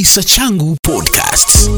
Kisa 0.00 0.22
Changu 0.22 0.76
Podcast. 0.82 1.68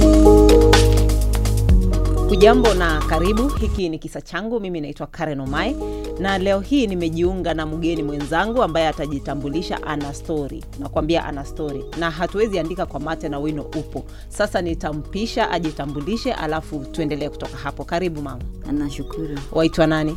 Hujambo 2.28 2.74
na 2.74 3.00
karibu. 3.00 3.48
Hiki 3.48 3.88
ni 3.88 3.98
kisa 3.98 4.20
changu. 4.20 4.60
Mimi 4.60 4.80
naitwa 4.80 5.06
Karen 5.06 5.40
Omai 5.40 5.76
na 6.18 6.38
leo 6.38 6.60
hii 6.60 6.86
nimejiunga 6.86 7.54
na 7.54 7.66
mgeni 7.66 8.02
mwenzangu 8.02 8.62
ambaye 8.62 8.88
atajitambulisha. 8.88 9.82
Ana 9.82 10.14
stori, 10.14 10.64
nakwambia 10.78 11.24
ana 11.24 11.44
stori, 11.44 11.84
na 11.98 12.10
hatuwezi 12.10 12.58
andika 12.58 12.86
kwa 12.86 13.00
mate 13.00 13.28
na 13.28 13.38
wino 13.38 13.62
upo. 13.62 14.04
Sasa 14.28 14.62
nitampisha 14.62 15.50
ajitambulishe, 15.50 16.32
alafu 16.32 16.78
tuendelee 16.92 17.28
kutoka 17.28 17.56
hapo. 17.56 17.84
Karibu 17.84 18.22
mama. 18.22 18.42
Nashukuru. 18.72 19.38
Waitwa 19.52 19.86
nani? 19.86 20.16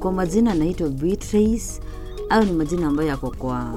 Kwa 0.00 0.12
majina 0.12 0.52
anaitwa 0.52 0.88
Beatrice 0.88 1.80
au 2.30 2.44
ni 2.44 2.52
majina 2.52 2.86
ambayo 2.86 3.08
yako 3.08 3.34
kwa 3.38 3.74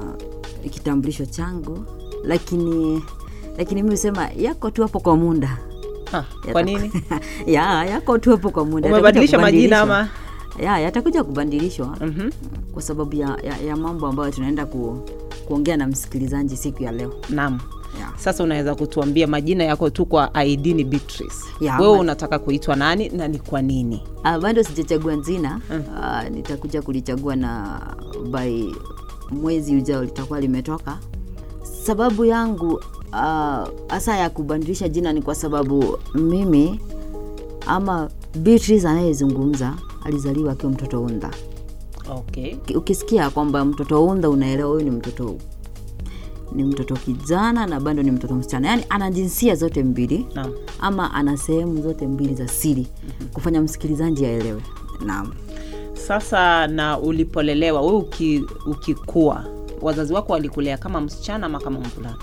kitambulisho 0.71 1.25
changu, 1.25 1.85
lakini 2.23 3.01
lakini 3.59 3.83
mi 3.83 3.89
husema 3.89 4.29
yako 4.37 4.71
tu 4.71 4.81
hapo 4.81 4.99
kwa 4.99 5.15
munda 5.17 5.57
Ha, 6.11 6.25
kwa 6.51 6.63
nini 6.63 6.91
ya 7.47 7.85
yako 7.85 8.17
tu 8.17 8.31
hapo 8.31 8.49
kwa 8.49 8.65
muda 8.65 8.89
umebadilisha 8.89 9.37
Yatakuja 9.37 9.57
majina 9.59 9.79
ama? 9.79 10.09
ya 10.63 10.79
yatakuja 10.79 11.23
kubadilishwa 11.23 11.87
Mhm. 12.01 12.29
kwa 12.73 12.81
sababu 12.81 13.15
ya, 13.15 13.37
ya, 13.43 13.57
ya 13.57 13.75
mambo 13.75 14.07
ambayo 14.07 14.31
tunaenda 14.31 14.65
ku, 14.65 14.99
kuongea 15.47 15.77
na 15.77 15.87
msikilizaji 15.87 16.57
siku 16.57 16.83
ya 16.83 16.91
leo 16.91 17.13
Naam. 17.29 17.59
ya. 17.99 18.09
Sasa 18.17 18.43
unaweza 18.43 18.75
kutuambia 18.75 19.27
majina 19.27 19.63
yako 19.63 19.89
tu 19.89 20.05
kwa 20.05 20.43
ID 20.45 20.65
ni 20.73 20.83
Beatrice. 20.83 21.35
Wewe 21.79 21.97
unataka 21.99 22.39
kuitwa 22.39 22.75
nani 22.75 23.09
na 23.09 23.27
ni 23.27 23.39
kwa 23.39 23.61
nini? 23.61 24.03
Ah, 24.23 24.39
bado 24.39 24.63
sijachagua 24.63 25.15
jina 25.15 25.61
Ah, 26.01 26.29
nitakuja 26.29 26.81
kulichagua 26.81 27.35
na 27.35 27.81
by 28.31 28.63
mwezi 29.31 29.75
ujao 29.75 30.03
litakuwa 30.03 30.39
limetoka 30.41 30.97
sababu 31.85 32.25
yangu 32.25 32.81
hasa 33.87 34.17
ya 34.17 34.29
kubadilisha 34.29 34.89
jina 34.89 35.13
ni 35.13 35.21
kwa 35.21 35.35
sababu 35.35 35.97
mimi 36.15 36.79
ama 37.67 38.09
Beatrice 38.35 38.87
anayezungumza 38.87 39.73
alizaliwa 40.03 40.51
akiwa 40.51 40.71
mtoto 40.71 41.01
unda 41.03 41.31
Okay. 42.17 42.55
Ukisikia 42.75 43.29
kwamba 43.29 43.65
mtoto 43.65 44.05
unda 44.05 44.29
unaelewa 44.29 44.69
huyu 44.69 44.83
ni 44.83 44.91
mtoto 44.91 45.35
ni 46.51 46.63
mtoto 46.63 46.95
kijana 46.95 47.65
na 47.67 47.79
bado 47.79 48.03
ni 48.03 48.11
mtoto 48.11 48.35
msichana 48.35 48.67
yaani 48.67 48.83
ana 48.89 49.11
jinsia 49.11 49.55
zote 49.55 49.83
mbili 49.83 50.27
Naam. 50.35 50.51
ama 50.79 51.13
ana 51.13 51.37
sehemu 51.37 51.81
zote 51.81 52.07
mbili 52.07 52.35
za 52.35 52.47
siri 52.47 52.87
kufanya 53.33 53.61
msikilizaji 53.61 54.25
aelewe 54.25 54.61
naam 55.05 55.31
Sasa 56.07 56.67
na 56.67 56.99
ulipolelewa 56.99 57.81
wewe 57.81 57.93
uki, 57.97 58.43
ukikua 58.65 59.45
wazazi 59.81 60.13
wako 60.13 60.33
walikulea 60.33 60.77
kama 60.77 61.01
msichana 61.01 61.45
ama 61.45 61.59
kama 61.59 61.79
mvulana? 61.79 62.17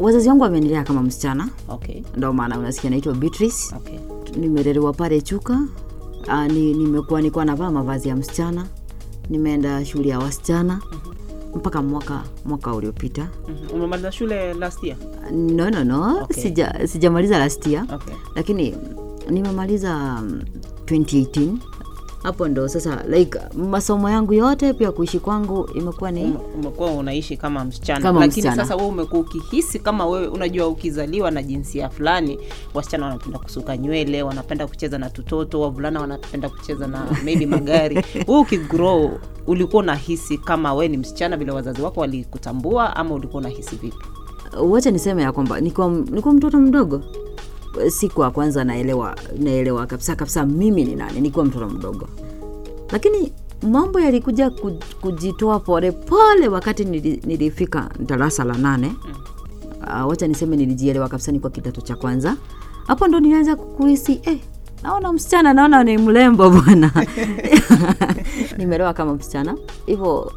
Wazazi 0.00 0.28
wangu 0.28 0.42
wameendelea 0.42 0.84
kama 0.84 1.02
msichana 1.02 1.48
Okay. 1.68 2.02
ndo 2.16 2.32
maana 2.32 2.58
unasikia 2.58 2.90
naitwa 2.90 3.14
Beatrice 3.14 3.74
Okay. 3.76 3.98
nimelelewa 4.36 4.92
pale 4.92 5.20
chuka 5.20 5.60
Aa, 6.28 6.48
ni, 6.48 6.74
nimekuwa 6.74 7.20
nilikuwa 7.20 7.44
navaa 7.44 7.70
mavazi 7.70 8.08
ya 8.08 8.16
msichana 8.16 8.66
nimeenda 9.30 9.84
shule 9.84 10.08
ya 10.08 10.18
wasichana 10.18 10.80
mpaka 11.54 11.82
mwaka 11.82 12.22
mwaka 12.44 12.74
uliopita 12.74 13.28
Mhm. 13.48 13.74
Umemaliza 13.76 14.12
shule 14.12 14.54
last 14.54 14.84
year? 14.84 14.96
no 15.32 15.70
no 15.70 15.84
no 15.84 16.22
Okay. 16.22 16.42
sija 16.42 16.80
sijamaliza 16.88 17.38
last 17.38 17.66
year 17.66 17.86
Okay. 17.94 18.14
lakini 18.34 18.74
nimemaliza 19.30 19.94
mm, 20.22 20.42
2018 20.86 21.48
hapo 22.22 22.48
ndo 22.48 22.68
sasa 22.68 23.04
like 23.08 23.38
masomo 23.54 24.10
yangu 24.10 24.32
yote 24.32 24.72
pia 24.72 24.92
kuishi 24.92 25.18
kwangu 25.18 25.70
imekuwa 25.74 26.10
ni 26.10 26.34
Umekuwa 26.54 26.90
unaishi 26.92 27.36
kama 27.36 27.64
msichana. 27.64 28.00
Kama 28.00 28.20
lakini 28.20 28.40
msichana. 28.48 28.62
sasa 28.62 28.76
wewe 28.76 28.88
umekuwa 28.88 29.20
ukihisi 29.20 29.78
kama 29.78 30.06
wewe 30.06 30.26
unajua 30.26 30.66
ukizaliwa 30.68 31.30
na 31.30 31.42
jinsia 31.42 31.88
fulani 31.88 32.38
wasichana 32.74 33.06
wanapenda 33.06 33.38
kusuka 33.38 33.76
nywele 33.76 34.22
wanapenda 34.22 34.66
kucheza 34.66 34.98
na 34.98 35.10
tutoto 35.10 35.60
wavulana 35.60 36.00
wanapenda 36.00 36.48
kucheza 36.48 36.86
na 36.86 37.06
maybe 37.24 37.46
magari. 37.46 38.04
Wewe 38.28 38.40
ukigrow 38.40 39.10
ulikuwa 39.46 39.82
unahisi 39.82 40.38
kama 40.38 40.74
wewe 40.74 40.88
ni 40.88 40.96
msichana 40.96 41.36
vile 41.36 41.52
wazazi 41.52 41.82
wako 41.82 42.00
walikutambua 42.00 42.96
ama 42.96 43.14
ulikuwa 43.14 43.40
unahisi 43.40 43.76
vipi? 43.76 43.96
Wacha 44.62 44.90
niseme 44.90 45.22
ya 45.22 45.32
kwamba 45.32 45.60
nikuwa, 45.60 45.88
nikuwa 45.88 46.34
mtoto 46.34 46.58
mdogo 46.58 47.02
siku 47.88 48.22
ya 48.22 48.30
kwanza 48.30 48.64
naelewa 48.64 49.16
naelewa 49.38 49.86
kabisa 49.86 50.16
kabisa 50.16 50.46
mimi 50.46 50.84
ni 50.84 50.94
nani 50.94 51.20
nikiwa 51.20 51.44
mtoto 51.44 51.68
mdogo. 51.68 52.08
Lakini 52.92 53.32
mambo 53.62 54.00
yalikuja 54.00 54.50
kujitoa 55.00 55.60
pole 55.60 55.92
pole 55.92 56.48
wakati 56.48 56.84
nilifika 56.84 57.90
darasa 58.06 58.44
la 58.44 58.54
nane. 58.54 58.94
Uh, 59.82 60.08
wacha 60.08 60.26
niseme 60.26 60.56
nilijielewa 60.56 61.08
kabisa 61.08 61.32
nikuwa 61.32 61.50
kidato 61.52 61.80
cha 61.80 61.96
kwanza. 61.96 62.36
Hapo 62.86 63.08
ndo 63.08 63.20
nilianza 63.20 63.56
kuhisi 63.56 64.20
eh, 64.24 64.38
naona 64.82 65.12
msichana 65.12 65.54
naona 65.54 65.84
ni 65.84 65.98
mlembo 65.98 66.50
bwana. 66.50 66.92
Nimelewa 68.58 68.92
kama 68.92 69.14
msichana. 69.14 69.56
Hivyo 69.86 70.32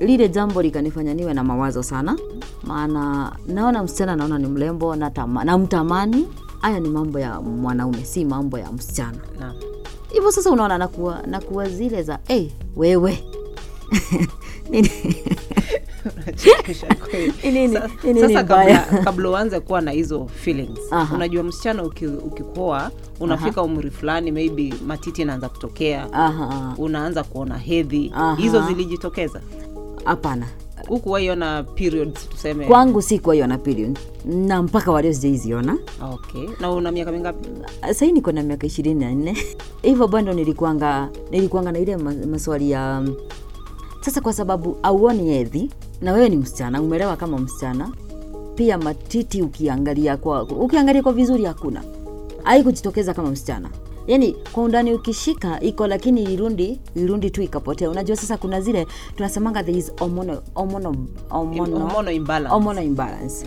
lile 0.00 0.28
jambo 0.28 0.62
likanifanya 0.62 1.14
niwe 1.14 1.34
na 1.34 1.44
mawazo 1.44 1.82
sana. 1.82 2.16
Maana 2.64 3.32
naona 3.46 3.82
msichana 3.82 4.16
naona 4.16 4.38
ni 4.38 4.46
mlembo 4.46 4.96
natama- 4.96 5.44
namtamani 5.44 6.26
haya 6.64 6.80
ni 6.80 6.88
mambo 6.88 7.18
ya 7.20 7.40
mwanaume 7.40 8.04
si 8.04 8.24
mambo 8.24 8.58
ya 8.58 8.72
msichana. 8.72 9.18
Hivyo 10.12 10.32
sasa 10.32 10.50
unaona 10.50 10.78
nakuwa 10.78 11.22
nakuwa 11.26 11.68
zile 11.68 12.02
za 12.02 12.18
hey, 12.28 12.48
wewe. 12.76 13.24
Nini? 17.44 17.78
Sasa 18.20 18.44
kabla, 19.04 19.30
uanze 19.30 19.60
kuwa 19.60 19.80
na 19.80 19.90
hizo 19.90 20.26
feelings 20.26 20.78
unajua 21.14 21.42
msichana 21.42 21.82
ukikoa 21.82 22.90
unafika 23.20 23.62
umri 23.62 23.90
fulani 23.90 24.32
maybe 24.32 24.74
matiti 24.86 25.22
inaanza 25.22 25.48
kutokea 25.48 26.12
Aha, 26.12 26.74
unaanza 26.78 27.22
kuona 27.24 27.58
hedhi 27.58 28.12
hizo 28.36 28.62
zilijitokeza? 28.66 29.40
Hapana 30.04 30.46
huku 30.88 31.10
waiona 31.10 31.62
periods 31.62 32.28
tuseme? 32.28 32.66
Kwangu 32.66 33.02
si 33.02 33.18
kuwaiona 33.18 33.54
na 33.54 33.58
period. 33.58 33.98
Na 34.24 34.62
mpaka 34.62 34.92
walio 34.92 35.14
sijaiziona. 35.14 35.78
Okay. 36.12 36.48
Na 36.60 36.70
una 36.70 36.90
miaka 36.92 37.12
mingapi? 37.12 37.48
Sahii 37.94 38.12
niko 38.12 38.32
na 38.32 38.42
miaka 38.42 38.66
ishirini 38.66 39.00
na 39.00 39.10
nne. 39.10 39.36
Hivyo 39.82 40.08
bando 40.08 40.32
nilikuanga 40.32 41.08
nilikuanga 41.30 41.72
na 41.72 41.78
ile 41.78 41.96
maswali 41.96 42.70
ya 42.70 43.02
um, 43.06 43.14
sasa 44.00 44.20
kwa 44.20 44.32
sababu 44.32 44.76
auoni 44.82 45.24
hedhi 45.30 45.70
na 46.00 46.12
wewe 46.12 46.28
ni 46.28 46.36
msichana 46.36 46.82
umelewa 46.82 47.16
kama 47.16 47.38
msichana 47.38 47.90
pia 48.54 48.78
matiti 48.78 49.42
ukiangalia 49.42 50.16
kwa 50.16 50.42
ukiangalia 50.42 51.02
kwa 51.02 51.12
vizuri 51.12 51.44
hakuna. 51.44 51.82
Haikujitokeza 52.42 53.14
kama 53.14 53.30
msichana 53.30 53.68
yaani 54.06 54.36
kwa 54.52 54.62
undani 54.62 54.94
ukishika 54.94 55.60
iko 55.60 55.86
lakini 55.86 56.22
irundi 56.22 56.80
irundi 56.94 57.30
tu 57.30 57.42
ikapotea. 57.42 57.90
Unajua 57.90 58.16
sasa 58.16 58.36
kuna 58.36 58.60
zile 58.60 58.86
tunasemanga 59.16 59.62
there 59.62 59.78
is 59.78 59.92
hormonal, 59.98 60.40
hormonal, 60.54 60.94
hormonal, 61.28 61.80
Hormonal 61.80 62.14
imbalance. 62.14 62.48
hormonal 62.54 62.84
imbalance. 62.84 63.46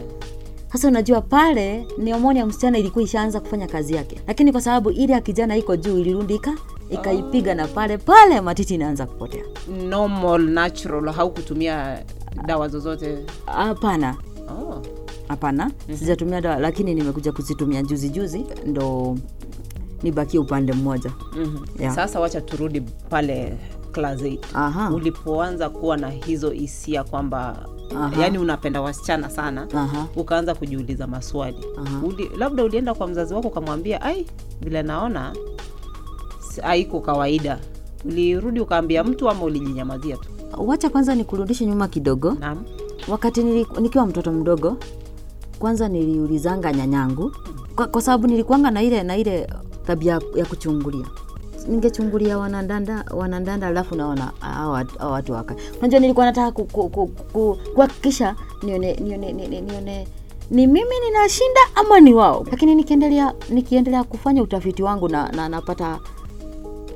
Sasa 0.71 0.87
unajua 0.87 1.21
pale 1.21 1.87
ni 1.97 2.11
homoni 2.11 2.39
ya 2.39 2.45
msichana 2.45 2.77
ilikuwa 2.77 3.03
ishaanza 3.03 3.39
kufanya 3.39 3.67
kazi 3.67 3.93
yake. 3.95 4.21
Lakini 4.27 4.51
kwa 4.51 4.61
sababu 4.61 4.91
ile 4.91 5.13
ya 5.13 5.21
kijana 5.21 5.57
iko 5.57 5.75
juu 5.75 5.97
ilirundika 5.97 6.53
ikaipiga 6.89 7.55
na 7.55 7.67
pale 7.67 7.97
pale 7.97 8.41
matiti 8.41 8.75
inaanza 8.75 9.05
kupotea. 9.05 9.43
Normal 9.89 10.41
natural 10.41 11.13
haukutumia 11.13 12.03
dawa 12.45 12.67
zozote? 12.67 13.17
Hapana. 13.45 14.15
Oh. 14.49 14.81
mm-hmm. 15.29 15.97
sijatumia 15.97 16.41
dawa 16.41 16.55
lakini 16.59 16.93
nimekuja 16.95 17.31
kuzitumia 17.31 17.83
juzi 17.83 18.09
juzi 18.09 18.45
ndo 18.65 19.17
nibakie 20.03 20.39
upande 20.39 20.73
mmoja. 20.73 21.11
Mm-hmm. 21.37 21.65
Yeah. 21.81 21.95
sasa 21.95 22.19
wacha 22.19 22.41
turudi 22.41 22.81
pale 22.81 23.57
class 23.91 24.21
8 24.21 24.93
ulipoanza 24.93 25.69
kuwa 25.69 25.97
na 25.97 26.09
hizo 26.09 26.49
hisia 26.49 27.03
kwamba 27.03 27.65
Aha. 27.95 28.21
yani 28.21 28.37
unapenda 28.37 28.81
wasichana 28.81 29.29
sana 29.29 29.67
Aha. 29.73 30.07
ukaanza 30.15 30.55
kujiuliza 30.55 31.07
maswali. 31.07 31.57
Uli, 32.03 32.29
labda 32.37 32.63
ulienda 32.63 32.93
kwa 32.93 33.07
mzazi 33.07 33.33
wako 33.33 33.47
ukamwambia 33.47 34.01
ai 34.01 34.25
vile 34.61 34.83
naona 34.83 35.29
aiko 35.29 36.67
haiko 36.67 36.99
kawaida. 37.01 37.59
Ulirudi 38.05 38.59
ukaambia 38.59 39.03
mtu 39.03 39.29
ama 39.29 39.43
ulijinyamazia 39.43 40.17
tu? 40.17 40.29
Wacha 40.57 40.89
kwanza 40.89 41.15
nikurudishe 41.15 41.65
nyuma 41.65 41.87
kidogo. 41.87 42.31
Naam. 42.39 42.63
Wakati 43.07 43.43
nili, 43.43 43.67
nikiwa 43.81 44.05
mtoto 44.05 44.31
mdogo 44.31 44.77
kwanza 45.59 45.89
niliulizanga 45.89 46.73
nyanyangu. 46.73 47.31
Kwa, 47.75 47.87
kwa 47.87 48.01
sababu 48.01 48.27
nilikuanga 48.27 48.71
na 48.71 48.81
ile 48.83 49.03
na 49.03 49.17
ile 49.17 49.47
tabia 49.87 50.19
ya 50.35 50.45
kuchungulia. 50.45 51.05
Ningechungulia 51.67 52.37
wanandanda 52.37 53.05
wanandanda 53.15 53.67
alafu 53.67 53.95
naona 53.95 54.31
hawa 54.39 54.85
watu 55.11 55.31
waka 55.33 55.55
unajua 55.79 55.99
nilikuwa 55.99 56.25
nataka 56.25 56.51
ku- 56.51 56.65
ku- 56.65 56.89
ku- 56.89 57.07
ku- 57.33 57.57
kuhakikisha 57.75 58.35
nione 58.63 58.93
ni 60.51 60.67
mimi 60.67 60.99
ninashinda 61.05 61.59
ama 61.75 61.99
ni 61.99 62.13
wao. 62.13 62.45
Lakini 62.51 62.75
nikiendelea 62.75 63.33
nikiendelea 63.49 64.03
kufanya 64.03 64.43
utafiti 64.43 64.83
wangu 64.83 65.09
na, 65.09 65.29
na 65.31 65.49
napata 65.49 65.99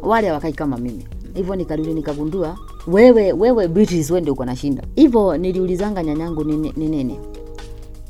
wale 0.02 0.28
hawakai 0.28 0.54
kama 0.54 0.78
mimi. 0.78 1.08
Hivyo 1.34 1.56
nikarudi 1.56 1.94
nikagundua 1.94 2.58
wewe 2.88 3.32
wewe 3.34 3.68
Beatrice 3.68 4.14
wewe 4.14 4.32
uko 4.32 4.46
nashinda 4.46 4.84
hivyo 4.96 5.38
niliulizanga 5.38 6.04
nyanyangu 6.04 6.44
ni 6.44 6.58
nini, 6.58 6.88
nini? 6.88 7.20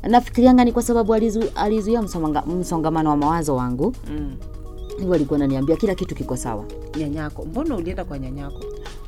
Nafikirianga 0.02 0.64
ni 0.64 0.72
kwa 0.72 0.82
sababu 0.82 1.14
alizu, 1.14 1.44
alizuia 1.54 2.02
alizu 2.02 2.42
msongamano 2.46 3.10
wa 3.10 3.16
mawazo 3.16 3.56
wangu. 3.56 3.94
Mm. 4.10 4.34
Hivyo 4.98 5.14
alikuwa 5.14 5.36
ananiambia 5.36 5.76
kila 5.76 5.94
kitu 5.94 6.14
kiko 6.14 6.36
sawa. 6.36 6.64
Nyanyako. 6.98 7.44
Mbona 7.44 7.76
ulienda 7.76 8.04
kwa 8.04 8.18
nyanyako? 8.18 8.60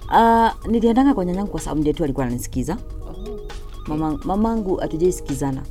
Uh, 0.08 0.66
niliendanga 0.70 1.14
kwa 1.14 1.24
nyanyangu 1.24 1.50
kwa 1.50 1.60
sababu 1.60 1.80
ndiye 1.80 1.94
tu 1.94 2.04
alikuwa 2.04 2.26
ananisikiza. 2.26 2.76
Oh. 3.08 3.38
Mama, 3.86 4.18
mamangu 4.24 4.76
hatujaisikizana 4.76 5.62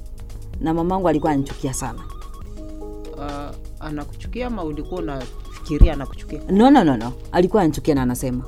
na 0.62 0.74
mamangu 0.74 1.10
alikuwa 1.10 1.32
ananichukia 1.32 1.74
sana. 1.74 2.00
Uh, 3.18 3.56
anakuchukia 3.80 4.48
ama 4.48 4.64
ulikuwa 4.64 5.02
unafikiria 5.02 5.94
anakuchukia? 5.94 6.42
No, 6.50 6.70
no, 6.70 6.84
no, 6.84 6.98
no. 6.98 7.14
alikuwa 7.32 7.62
ananichukia 7.62 7.96
na 7.96 8.02
anasema. 8.02 8.44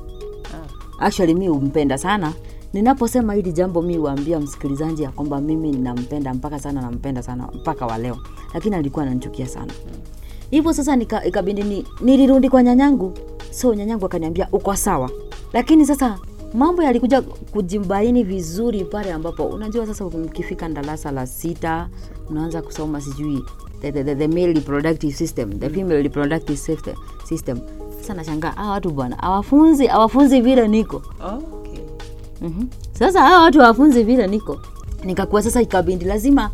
Ah. 0.53 1.06
actually 1.06 1.33
mi 1.33 1.50
umpenda 1.50 1.97
sana. 1.97 2.33
Ninaposema 2.73 3.33
hili 3.33 3.51
jambo 3.51 3.81
mi 3.81 3.97
uambia 3.97 4.39
msikilizaji 4.39 5.03
ya 5.03 5.11
kwamba 5.11 5.41
mimi 5.41 5.71
nampenda 5.71 6.33
mpaka 6.33 6.59
sana 6.59 6.81
nampenda 6.81 7.23
sana 7.23 7.47
mpaka 7.53 7.85
wa 7.85 7.97
leo. 7.97 8.18
Lakini 8.53 8.75
alikuwa 8.75 9.06
ananichukia 9.06 9.47
sana 9.47 9.73
hivyo 10.51 10.74
sasa 10.74 10.95
nika- 10.95 11.27
ikabidi 11.27 11.63
ni, 11.63 11.86
nilirudi 12.01 12.50
kwa 12.50 12.63
nyanyangu 12.63 13.13
so 13.51 13.75
nyanyangu 13.75 14.06
akaniambia 14.06 14.47
uko 14.51 14.75
sawa 14.75 15.09
lakini 15.53 15.86
sasa 15.86 16.19
mambo 16.53 16.83
yalikuja 16.83 17.21
kujimbaini 17.21 18.24
vizuri 18.24 18.83
pale 18.86 19.13
ambapo 19.13 19.44
unajua 19.45 19.88
sasa 19.88 20.06
ukifika 20.06 20.69
darasa 20.69 21.12
la 21.12 21.27
sita 21.27 21.89
unaanza 22.30 22.62
kusoma 22.62 23.01
sijui 23.01 23.44
the, 23.81 23.92
the, 23.92 24.03
the, 24.03 24.15
the 24.15 24.27
male 24.27 24.53
reproductive 24.53 25.13
system 25.13 25.59
the 25.59 25.69
female 25.69 26.01
reproductive 26.03 26.57
system, 26.57 26.95
system. 27.30 27.59
sasa 28.01 28.13
nashangaa 28.13 28.51
hawa 28.51 28.71
watu 28.71 28.89
bwana 28.92 29.24
awafunzi 29.24 29.88
awafunzi 29.89 30.42
vile 30.42 30.68
niko 30.68 31.01
okay. 31.38 31.80
mm-hmm. 32.42 32.68
sasa 32.92 33.21
hawa 33.21 33.44
watu 33.44 33.59
hawafunzi 33.59 34.03
vile 34.03 34.27
niko 34.27 34.59
nikakuwa 35.03 35.42
sasa 35.42 35.62
ikabindi 35.62 36.06
lazima 36.06 36.51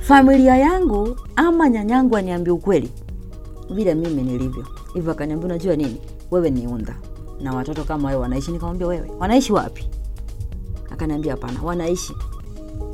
familia 0.00 0.56
yangu 0.56 1.16
ama 1.36 1.68
nyanyangu 1.68 2.16
aniambia 2.16 2.54
ukweli 2.54 2.90
vile 3.70 3.94
mimi 3.94 4.22
nilivyo. 4.22 4.64
Hivyo 4.94 5.12
akaniambia 5.12 5.46
unajua 5.46 5.76
nini? 5.76 6.00
Wewe 6.30 6.50
ni 6.50 6.66
unda. 6.66 6.96
Na 7.40 7.52
watoto 7.54 7.84
kama 7.84 8.08
wewe 8.08 8.20
wanaishi? 8.20 8.50
Nikamwambia 8.50 8.86
wewe 8.86 9.10
wanaishi 9.18 9.52
wapi? 9.52 9.88
Akaniambia 10.90 11.32
hapana 11.32 11.62
wanaishi. 11.62 12.12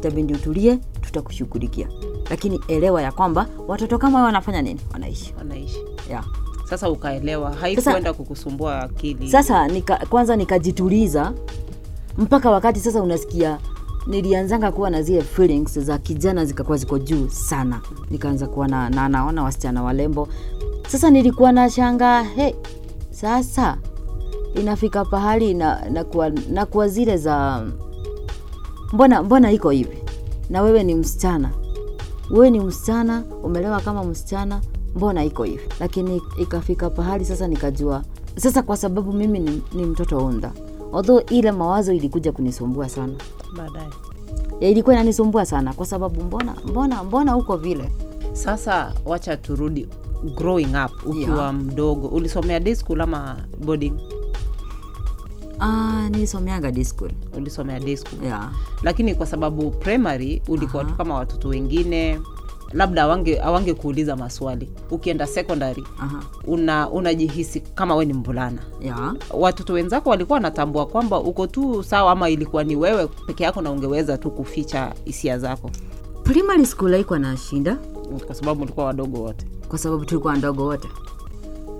Tabindi 0.00 0.34
utulie 0.34 0.78
tutakushughulikia. 1.00 1.88
Lakini 2.30 2.60
elewa 2.69 3.02
ya 3.02 3.12
kwamba 3.12 3.46
watoto 3.69 3.98
kama 3.98 4.19
wewe 4.19 4.26
wanafanya 4.26 4.62
nini? 4.62 4.80
Wanaishi. 4.92 5.34
Wanaishi. 5.38 5.78
Yeah. 6.10 6.24
sasa 6.64 6.90
ukaelewa 6.90 7.52
haikuenda 7.52 8.12
kukusumbua 8.12 8.80
akili. 8.82 9.30
sasa 9.30 9.69
nika, 9.69 9.96
kwanza 10.10 10.36
nikajituliza 10.36 11.32
mpaka 12.19 12.50
wakati 12.50 12.80
sasa 12.80 13.02
unasikia 13.02 13.58
nilianzanga 14.06 14.72
kuwa 14.72 14.90
na 14.90 15.02
zile 15.02 15.22
feelings 15.22 15.78
za 15.80 15.98
kijana 15.98 16.44
zikakuwa 16.44 16.76
ziko 16.78 16.98
juu 16.98 17.28
sana. 17.28 17.80
Nikaanza 18.10 18.46
kuwa 18.46 18.69
na, 18.69 18.90
na 18.90 19.08
naona 19.08 19.42
wasichana 19.42 19.82
walembo 19.82 20.28
sasa 20.92 21.10
nilikuwa 21.10 21.52
na 21.52 21.70
shanga 21.70 22.22
he 22.22 22.56
sasa 23.10 23.78
inafika 24.54 25.04
pahali 25.04 25.54
na, 25.54 25.90
na, 25.90 26.04
kuwa, 26.04 26.30
na 26.30 26.66
kuwa 26.66 26.88
zile 26.88 27.16
za 27.16 27.66
mbona 28.92 29.22
mbona 29.22 29.52
iko 29.52 29.70
hivi? 29.70 29.98
Na 30.50 30.62
wewe 30.62 30.84
ni 30.84 30.94
msichana. 30.94 31.50
Wewe 32.30 32.50
ni 32.50 32.60
msichana 32.60 33.22
umelewa 33.42 33.80
kama 33.80 34.04
msichana 34.04 34.60
mbona 34.96 35.24
iko 35.24 35.44
hivi? 35.44 35.62
Lakini 35.80 36.22
ikafika 36.38 36.90
pahali 36.90 37.24
sasa 37.24 37.48
nikajua 37.48 38.02
sasa 38.36 38.62
kwa 38.62 38.76
sababu 38.76 39.12
mimi 39.12 39.38
ni, 39.38 39.62
ni 39.72 39.84
mtoto 39.84 40.26
unda 40.26 40.52
although 40.92 41.32
ile 41.32 41.52
mawazo 41.52 41.92
ilikuja 41.92 42.32
kunisumbua 42.32 42.88
sana. 42.88 43.12
Baadaye. 43.56 43.88
Ya 44.60 44.68
ilikuwa 44.68 44.94
inanisumbua 44.94 45.46
sana 45.46 45.72
kwa 45.72 45.86
sababu 45.86 46.22
mbona 46.22 46.54
mbona 46.68 47.04
mbona 47.04 47.32
huko 47.32 47.56
vile? 47.56 47.92
Sasa 48.32 48.92
wacha 49.04 49.36
turudi 49.36 49.88
growing 50.36 50.74
up 50.84 51.06
ukiwa 51.06 51.36
Yeah. 51.42 51.54
mdogo 51.54 52.08
ulisomea 52.08 52.60
day 52.60 52.74
school 52.74 53.00
ama 53.00 53.36
boarding 53.64 53.92
ah, 55.60 56.08
nilisomeaga 56.10 56.70
day 56.72 56.84
school 56.84 57.10
ulisomea 57.36 57.80
day 57.80 57.96
school 57.96 58.24
yeah. 58.24 58.52
lakini 58.82 59.14
kwa 59.14 59.26
sababu 59.26 59.70
primary 59.70 60.42
ulikuwa 60.48 60.84
tu 60.84 60.94
kama 60.94 61.14
watoto 61.14 61.48
wengine 61.48 62.20
labda 62.72 63.02
awange 63.02 63.40
awange 63.40 63.74
kuuliza 63.74 64.16
maswali 64.16 64.69
ukienda 64.90 65.26
secondary 65.26 65.84
Aha. 66.00 66.22
una 66.46 66.90
unajihisi 66.90 67.60
kama 67.60 67.94
we 67.94 68.04
ni 68.04 68.12
mvulana 68.12 68.62
Yeah. 68.80 69.14
watoto 69.34 69.72
wenzako 69.72 70.10
walikuwa 70.10 70.36
wanatambua 70.36 70.86
kwamba 70.86 71.20
uko 71.20 71.46
tu 71.46 71.82
sawa 71.84 72.12
ama 72.12 72.30
ilikuwa 72.30 72.64
ni 72.64 72.76
wewe 72.76 73.06
peke 73.26 73.44
yako 73.44 73.62
na 73.62 73.70
ungeweza 73.70 74.19
tu 74.19 74.30
kuficha 74.30 74.92
hisia 75.04 75.38
zako 75.38 75.70
primary 76.22 76.66
school 76.66 76.92
haikuwa 76.92 77.19
na 77.19 77.36
shinda 77.36 77.78
kwa 78.20 78.34
sababu 78.34 78.60
tulikuwa 78.60 78.86
wadogo 78.86 79.20
wote. 79.22 79.46
Kwa 79.68 79.78
sababu 79.78 80.04
tulikuwa 80.04 80.32
wadogo 80.32 80.64
wote. 80.64 80.88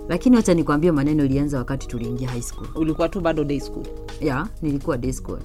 Lakini 0.09 0.35
wacha 0.35 0.53
nikwambie 0.53 0.91
maneno 0.91 1.25
ilianza 1.25 1.57
wakati 1.57 1.87
tuliingia 1.87 2.29
high 2.29 2.41
school. 2.41 2.67
Ulikuwa 2.75 3.09
tu 3.09 3.21
bado 3.21 3.43
day 3.43 3.59
school. 3.59 3.85
Ya 4.21 4.47
nilikuwa 4.61 4.97
day 4.97 5.13
school. 5.13 5.39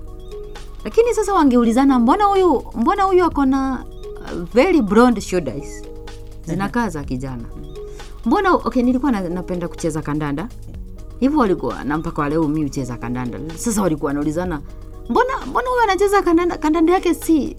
Lakini 0.85 1.15
sasa 1.15 1.35
wangeulizana 1.35 1.99
mbona 1.99 2.25
huyu 2.25 2.65
mbona 2.77 3.03
huyu 3.03 3.25
ako 3.25 3.45
na 3.47 3.85
uh, 4.21 4.43
very 4.55 4.83
broad 4.83 5.21
shoulders? 5.21 5.83
Zinakaa 6.47 6.89
za 6.89 7.05
kijana. 7.05 7.45
Mbona 8.25 8.53
okay 8.55 8.83
nilikuwa 8.83 9.13
na, 9.13 9.21
napenda 9.29 9.69
kucheza 9.69 10.03
kandanda. 10.03 10.49
Hivyo 11.21 11.39
walikuwa 11.41 11.85
na 11.85 11.99
mpaka 11.99 12.23
waleo 12.23 12.49
mi 12.49 12.65
ucheza 12.65 12.97
kandanda. 12.97 13.39
Sasa 13.57 13.83
walikuwa 13.83 14.09
wanaulizana 14.09 14.61
mbona 15.09 15.47
mbona 15.47 15.69
huyu 15.69 15.83
anacheza 15.83 16.23
kandanda 16.23 16.57
kandanda 16.57 16.93
yake 16.93 17.15
si 17.15 17.57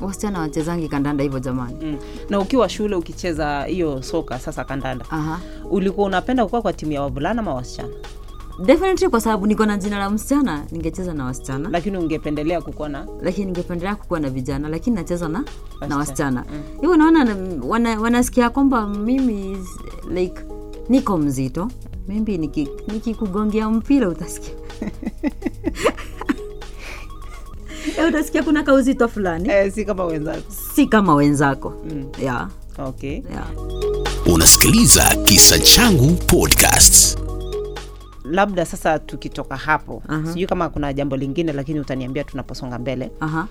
wasichana 0.00 0.40
wachezangi 0.40 0.88
kandanda 0.88 1.22
hivyo 1.22 1.38
jamani. 1.38 1.76
Mm. 1.82 1.96
na 2.30 2.38
ukiwa 2.40 2.68
shule 2.68 2.96
ukicheza 2.96 3.64
hiyo 3.64 4.02
soka 4.02 4.38
sasa 4.38 4.64
kandanda 4.64 5.04
Aha. 5.10 5.40
ulikuwa 5.70 6.06
unapenda 6.06 6.44
kukuwa 6.44 6.62
kwa 6.62 6.72
timu 6.72 6.92
ya 6.92 7.02
wavulana 7.02 7.42
ma 7.42 7.54
wasichana? 7.54 7.88
Definitely 8.64 9.08
kwa 9.08 9.20
sababu 9.20 9.46
niko 9.46 9.66
na 9.66 9.76
jina 9.76 9.98
la 9.98 10.10
msichana 10.10 10.64
ningecheza 10.72 11.14
na 11.14 11.24
wasichana. 11.24 11.68
Lakini 11.72 11.96
ungependelea 11.98 12.60
kukuwa 12.62 12.88
na? 12.88 13.06
Lakini 13.22 13.46
ningependelea 13.46 13.94
kukuwa 13.96 14.20
na 14.20 14.30
vijana 14.30 14.68
lakini 14.68 14.96
nacheza 14.96 15.28
na 15.28 15.44
na 15.88 15.96
Wasichana. 15.96 16.40
hiyo 16.42 16.62
hivyo 16.80 16.96
naona 16.96 17.36
wana, 17.66 18.00
wanasikia 18.00 18.50
kwamba 18.50 18.86
mimi 18.88 19.58
like 20.10 20.40
niko 20.88 21.18
mzito. 21.18 21.70
Maybe 22.08 22.36
niki- 22.36 22.68
nikikugongea 22.92 23.70
mpira 23.70 24.08
utasikia 24.08 24.54
Eh, 27.98 28.08
utasikia 28.08 28.42
kuna 28.42 28.62
kauzito 28.62 29.08
fulani 29.08 29.48
eh, 29.50 29.72
si 29.72 29.84
kama 29.84 30.04
wenzako 30.04 30.42
si 30.74 30.86
kama 30.86 31.14
wenzako 31.14 31.72
Mm. 31.90 32.06
yeah, 32.22 32.48
okay 32.78 33.10
yeah. 33.30 33.46
Unasikiliza 34.34 35.16
Kisa 35.24 35.58
Changu 35.58 36.12
Podcasts. 36.26 37.18
labda 38.24 38.64
sasa 38.64 38.98
tukitoka 38.98 39.56
hapo 39.56 40.02
Aha. 40.08 40.26
sijui 40.26 40.46
kama 40.46 40.68
kuna 40.68 40.92
jambo 40.92 41.16
lingine 41.16 41.52
lakini 41.52 41.80
utaniambia 41.80 42.24
tunaposonga 42.24 42.78
mbele 42.78 43.10
Aha. 43.20 43.46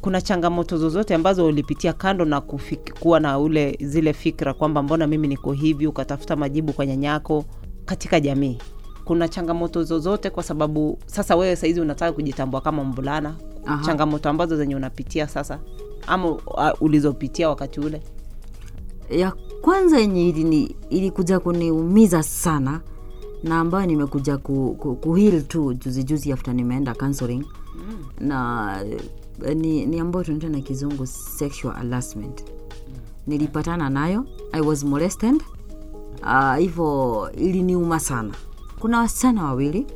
kuna 0.00 0.20
changamoto 0.20 0.78
zozote 0.78 1.14
ambazo 1.14 1.46
ulipitia 1.46 1.92
kando 1.92 2.24
na 2.24 2.40
kufik, 2.40 2.98
kuwa 3.00 3.20
na 3.20 3.38
ule 3.38 3.78
zile 3.80 4.12
fikra 4.12 4.54
kwamba 4.54 4.82
mbona 4.82 5.06
mimi 5.06 5.28
niko 5.28 5.52
hivi 5.52 5.86
ukatafuta 5.86 6.36
majibu 6.36 6.72
kwa 6.72 6.86
nyanyako 6.86 7.44
katika 7.84 8.20
jamii 8.20 8.58
kuna 9.04 9.28
changamoto 9.28 9.82
zozote 9.84 10.30
kwa 10.30 10.42
sababu 10.42 10.98
sasa 11.06 11.36
wewe 11.36 11.56
saizi 11.56 11.80
unataka 11.80 12.12
kujitambua 12.12 12.60
kama 12.60 12.84
mvulana 12.84 13.34
Aha. 13.66 13.84
changamoto 13.84 14.28
ambazo 14.28 14.56
zenye 14.56 14.76
unapitia 14.76 15.28
sasa 15.28 15.58
ama 16.06 16.28
uh, 16.30 16.38
ulizopitia 16.80 17.48
wakati 17.48 17.80
ule? 17.80 18.02
Ya 19.10 19.32
kwanza 19.60 19.98
yenye 19.98 20.28
ilikuja 20.90 21.40
kuniumiza 21.40 22.22
sana 22.22 22.80
na 23.42 23.60
ambayo 23.60 23.86
nimekuja 23.86 24.38
ku, 24.38 24.76
ku, 24.80 24.96
kuhil 24.96 25.42
tu 25.42 25.74
juzijuzi 25.74 26.02
juzi 26.04 26.32
after 26.32 26.54
nimeenda 26.54 26.94
counseling 26.94 27.44
mm. 27.76 28.04
na 28.20 28.80
eh, 29.46 29.56
ni, 29.56 29.86
ni 29.86 30.00
ambayo 30.00 30.24
tunaita 30.24 30.48
na 30.48 30.60
kizungu 30.60 31.06
sexual 31.06 31.74
harassment. 31.74 32.44
Nilipatana 33.26 33.90
nayo 33.90 34.26
i 34.52 34.60
was 34.60 34.84
molested. 34.84 35.42
Ah, 36.22 36.56
hivyo 36.56 37.18
uh, 37.20 37.28
iliniuma 37.40 38.00
sana. 38.00 38.34
Kuna 38.80 38.98
wasichana 38.98 39.44
wawili. 39.44 39.86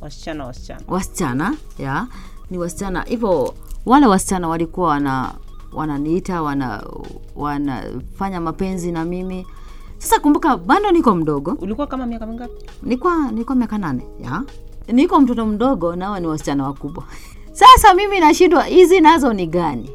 Wasichana 0.00 0.44
wasichana. 0.46 0.80
Wasichana 0.88 1.56
ya 1.78 2.06
ni 2.50 2.58
wasichana. 2.58 3.02
Hivyo 3.02 3.54
wale 3.86 4.06
wasichana 4.06 4.48
walikuwa 4.48 4.88
wana 4.88 5.34
wananiita 5.72 6.42
wana 6.42 6.84
wanafanya 7.36 8.40
mapenzi 8.40 8.92
na 8.92 9.04
mimi. 9.04 9.46
Sasa 9.98 10.20
kumbuka 10.20 10.56
bado 10.56 10.90
niko 10.90 11.14
mdogo. 11.14 11.56
Ulikuwa 11.60 11.86
kama 11.86 12.06
miaka 12.06 12.26
mingapi? 12.26 12.66
Nilikuwa 12.82 13.30
nilikuwa 13.30 13.56
miaka 13.56 13.78
nane 13.78 14.06
ya. 14.20 14.42
Niko 14.92 15.20
mtoto 15.20 15.46
mdogo 15.46 15.96
nawa 15.96 16.20
ni 16.20 16.26
wasichana 16.26 16.64
wakubwa. 16.64 17.04
Sasa 17.52 17.94
mimi 17.94 18.20
nashindwa 18.20 18.64
hizi 18.64 19.00
nazo 19.00 19.32
ni 19.32 19.46
gani? 19.46 19.90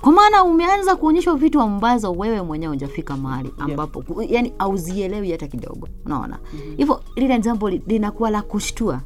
Kwa 0.00 0.12
maana 0.12 0.44
umeanza 0.44 0.96
kuonyeshwa 0.96 1.36
vitu 1.36 1.60
ambazo 1.60 2.12
wewe 2.12 2.42
mwenyewe 2.42 2.72
ujafika 2.72 3.16
mahali 3.16 3.52
ambapo 3.58 4.04
yeah. 4.22 4.32
yani 4.32 4.52
auzielewi 4.58 5.32
hata 5.32 5.46
kidogo. 5.46 5.88
Unaona? 6.06 6.38
Hivyo 6.76 6.94
mm-hmm. 6.94 7.22
lile 7.22 7.38
jambo 7.38 7.70
linakuwa 7.70 8.30
la 8.30 8.42
kushtua 8.42 9.00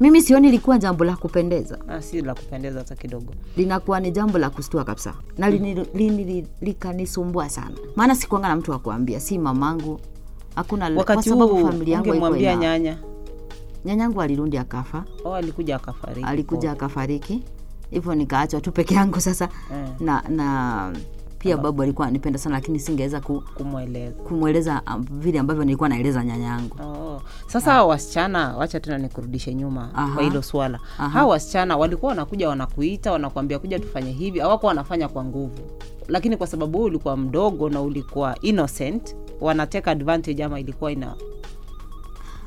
mimi 0.00 0.22
sioni 0.22 0.48
ilikuwa 0.48 0.78
jambo 0.78 1.04
la 1.04 1.16
kupendeza. 1.16 1.78
Ah, 1.88 2.02
si 2.02 2.22
la 2.22 2.34
kupendeza 2.34 2.78
hata 2.78 2.96
kidogo. 2.96 3.32
Linakuwa 3.56 4.00
ni 4.00 4.10
jambo 4.10 4.38
la 4.38 4.50
kustua 4.50 4.84
kabisa. 4.84 5.14
Na 5.38 5.50
lini- 5.50 5.74
lini- 5.94 6.46
likanisumbua 6.60 7.48
sana. 7.48 7.76
Maana 7.96 8.14
sikuanga 8.14 8.48
na 8.48 8.56
mtu 8.56 8.70
wa 8.70 8.78
kuambia 8.78 9.20
si 9.20 9.38
mamangu 9.38 10.00
hakuna 10.54 10.90
kwa 11.04 11.22
sababu 11.22 11.66
familia 11.66 11.94
yangu 11.94 12.10
haikuwa 12.10 12.30
nyanya. 12.56 12.98
Nyanyangu 13.84 14.22
alirundi 14.22 14.58
akafa. 14.58 15.04
Oh, 15.24 15.34
alikuja 15.34 15.76
akafariki 15.76 16.24
alikuja 16.28 16.72
akafariki. 16.72 17.42
Hivyo 17.90 18.14
nikaachwa 18.14 18.60
tu 18.60 18.72
peke 18.72 18.94
yangu 18.94 19.20
sasa. 19.20 19.44
Eh. 19.72 19.88
na 20.00 20.22
na 20.28 20.92
pia 21.38 21.56
babu 21.56 21.82
alikuwa 21.82 22.06
anipenda 22.08 22.38
sana 22.38 22.54
lakini 22.54 22.80
singeweza 22.80 23.20
ku, 23.20 23.42
kumweleza 23.54 24.22
kumweleza 24.22 24.82
um, 24.94 25.06
vile 25.10 25.38
ambavyo 25.38 25.64
nilikuwa 25.64 25.88
naeleza 25.88 26.24
nyanya 26.24 26.46
yangu 26.46 26.76
Oh. 26.82 27.22
Sasa 27.46 27.72
hao 27.72 27.88
wasichana, 27.88 28.56
wacha 28.56 28.80
tena 28.80 28.98
nikurudishe 28.98 29.54
nyuma 29.54 29.90
Aha. 29.94 30.14
kwa 30.14 30.22
hilo 30.22 30.42
swala. 30.42 30.78
Hao 30.96 31.28
wasichana 31.28 31.76
walikuwa 31.76 32.08
wanakuja 32.10 32.48
wanakuita, 32.48 33.12
wanakuambia 33.12 33.58
kuja 33.58 33.78
tufanye 33.78 34.12
hivi, 34.12 34.38
hawakuwa 34.38 34.68
wanafanya 34.68 35.08
kwa 35.08 35.24
nguvu, 35.24 35.60
lakini 36.08 36.36
kwa 36.36 36.46
sababu 36.46 36.78
wewe 36.78 36.90
ulikuwa 36.90 37.16
mdogo 37.16 37.68
na 37.70 37.80
ulikuwa 37.82 38.36
innocent, 38.40 39.16
wanateka 39.40 39.90
advantage 39.90 40.44
ama 40.44 40.60
ilikuwa 40.60 40.92
ina 40.92 41.14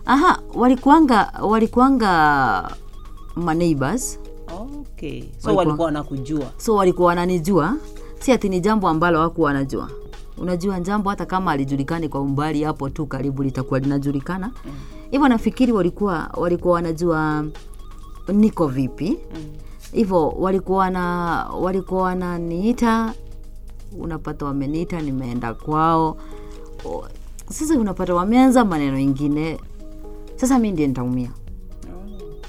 aha 0.06 0.40
walikuanga 0.56 1.34
walikuanga 1.42 2.72
maneighbors. 3.36 4.20
okay. 4.62 5.24
So 5.38 5.56
walikuwa 5.56 5.86
wanakujua 5.86 6.46
so 6.58 6.76
walikuwa 6.76 7.08
wananijua 7.08 7.76
si 8.22 8.32
ati 8.32 8.50
ni 8.50 8.60
jambo 8.60 8.88
ambalo 8.90 9.20
wakuwa 9.20 9.48
wanajua. 9.48 9.90
Unajua 10.38 10.80
jambo 10.80 11.10
hata 11.10 11.26
kama 11.26 11.52
alijulikani 11.52 12.10
kwa 12.10 12.22
umbali 12.22 12.64
hapo 12.64 12.90
tu 12.90 13.06
karibu 13.06 13.44
litakuwa 13.44 13.80
linajulikana. 13.80 14.52
Hivyo 15.12 15.28
nafikiri 15.28 15.72
walikuwa 15.72 16.30
walikuwa 16.38 16.74
wanajua 16.74 17.46
niko 18.34 18.68
vipi. 18.68 19.18
Hivyo 19.92 20.30
walikuwa 20.30 20.78
wana 20.80 21.04
walikuwa 21.62 22.02
wananiita 22.04 23.14
unapata 24.00 24.46
wameniita 24.46 25.02
nimeenda 25.02 25.54
kwao. 25.54 26.18
O- 26.86 27.08
sasa 27.50 27.80
unapata 27.80 28.14
wameanza 28.16 28.66
maneno 28.66 29.00
ingine. 29.00 29.60
Sasa 30.36 30.60
mi 30.60 30.72
ndiye 30.72 30.88
nitaumia. 30.88 31.32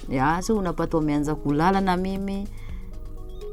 Ya 0.08 0.42
so 0.42 0.56
unapata 0.56 0.96
wameanza 0.96 1.34
kulala 1.34 1.80
na 1.80 1.96
mimi 1.96 2.48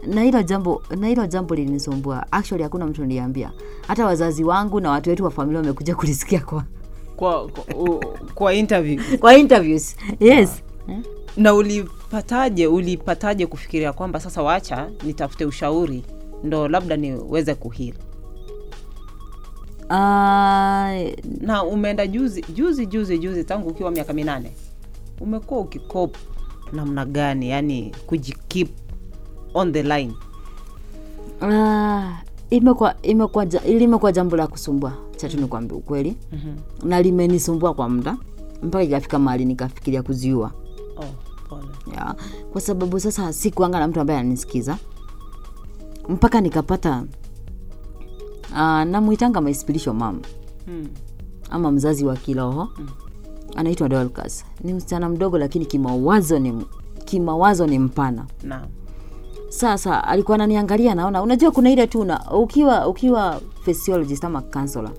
na 0.08 0.24
hilo 0.24 0.42
jambo 0.44 0.84
na 0.98 1.08
hilo 1.08 1.28
jambo 1.28 1.56
lilinisumbua. 1.56 2.32
Actually 2.32 2.64
hakuna 2.64 2.86
mtu 2.86 3.06
niliambia 3.06 3.52
hata 3.88 4.06
wazazi 4.06 4.44
wangu 4.44 4.80
na 4.80 4.92
watu 4.92 5.10
wetu 5.10 5.24
wa 5.24 5.32
familia 5.32 5.60
wamekuja 5.62 5.96
kulisikia 5.96 6.40
kwa 6.40 6.64
kwa, 7.16 7.48
kwa, 7.48 7.76
u- 7.76 8.04
kwa 8.36 8.54
interview. 8.54 9.02
kwa 9.20 9.38
interviews. 9.38 9.96
Yes. 10.20 10.64
Na 11.38 11.54
ulipataje 11.54 12.68
ulipataje 12.68 13.46
kufikiria 13.46 13.94
kwamba 13.94 14.20
sasa 14.20 14.42
wacha 14.44 14.90
nitafute 15.04 15.46
ushauri 15.46 16.04
ndo 16.44 16.68
labda 16.68 16.98
niweze 16.98 17.56
kuhili 17.56 17.98
uh, 19.90 19.96
na 21.42 21.64
umeenda 21.72 22.08
juzi 22.08 22.46
juzi 22.54 22.86
juzi 22.86 23.18
juzi 23.20 23.44
tangu 23.44 23.70
ukiwa 23.70 23.92
miaka 23.92 24.14
minane. 24.14 24.52
Umekuwa 25.22 25.60
ukikop 25.60 26.16
namna 26.74 27.06
gani 27.06 27.50
yani 27.50 27.96
kujikeep 28.06 28.70
on 29.54 29.74
the 29.74 29.84
line 29.84 30.14
ah, 31.42 32.18
imekuwa 32.50 32.96
imekuwa 33.02 33.46
limekuwa 33.46 34.12
jambo 34.12 34.38
la 34.38 34.48
kusumbua 34.48 34.94
chatu 35.18 35.38
nikwambia 35.38 35.78
ukweli 35.78 36.18
mm-hmm. 36.32 36.90
na 36.90 37.02
limenisumbua 37.02 37.74
kwa 37.74 37.90
muda 37.90 38.18
mpaka 38.64 38.84
ikafika 38.84 39.20
mahali 39.20 39.46
nikafikiria 39.46 40.04
kuziua 40.04 40.52
oh, 40.98 41.06
pole. 41.50 41.68
ya 41.96 42.16
kwa 42.52 42.62
sababu 42.62 43.00
sasa 43.00 43.34
sikuanga 43.34 43.80
na 43.80 43.88
mtu 43.88 44.00
ambaye 44.00 44.20
ananisikiza 44.20 44.78
mpaka 46.10 46.42
nikapata 46.42 47.04
uh, 48.52 48.58
namwitanga 48.84 49.42
my 49.42 49.54
spiritual 49.54 49.96
mom 49.96 50.20
Mm. 50.68 50.88
ama 51.50 51.72
mzazi 51.72 52.06
wa 52.06 52.16
kiroho 52.16 52.70
anaitwa 53.56 53.90
Dorcas. 53.90 54.46
Ni 54.64 54.74
msichana 54.74 55.10
mdogo 55.10 55.38
lakini 55.38 55.66
kimawazo 55.66 56.40
ni 56.40 56.66
kimawazo 57.06 57.68
ni 57.68 57.80
mpana. 57.80 58.26
Naam. 58.44 58.66
Sasa 59.50 60.04
alikuwa 60.04 60.36
ananiangalia 60.36 60.96
naona, 60.96 61.22
unajua 61.22 61.52
kuna 61.52 61.70
ile 61.72 61.88
tu 61.88 62.08
ukiwa 62.34 62.88
ukiwa 62.88 63.42
physiologist 63.66 64.24
ama 64.24 64.42
counselor 64.42 64.92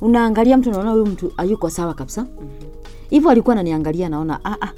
unaangalia 0.00 0.56
mtu 0.56 0.70
naona 0.70 0.90
huyu 0.90 1.06
mtu 1.06 1.32
hayuko 1.36 1.70
sawa 1.70 1.94
kabisa. 1.94 2.26
Hivyo 3.10 3.30
alikuwa 3.30 3.52
ananiangalia 3.54 4.08
naona 4.08 4.40
ah 4.44 4.56
ah, 4.60 4.72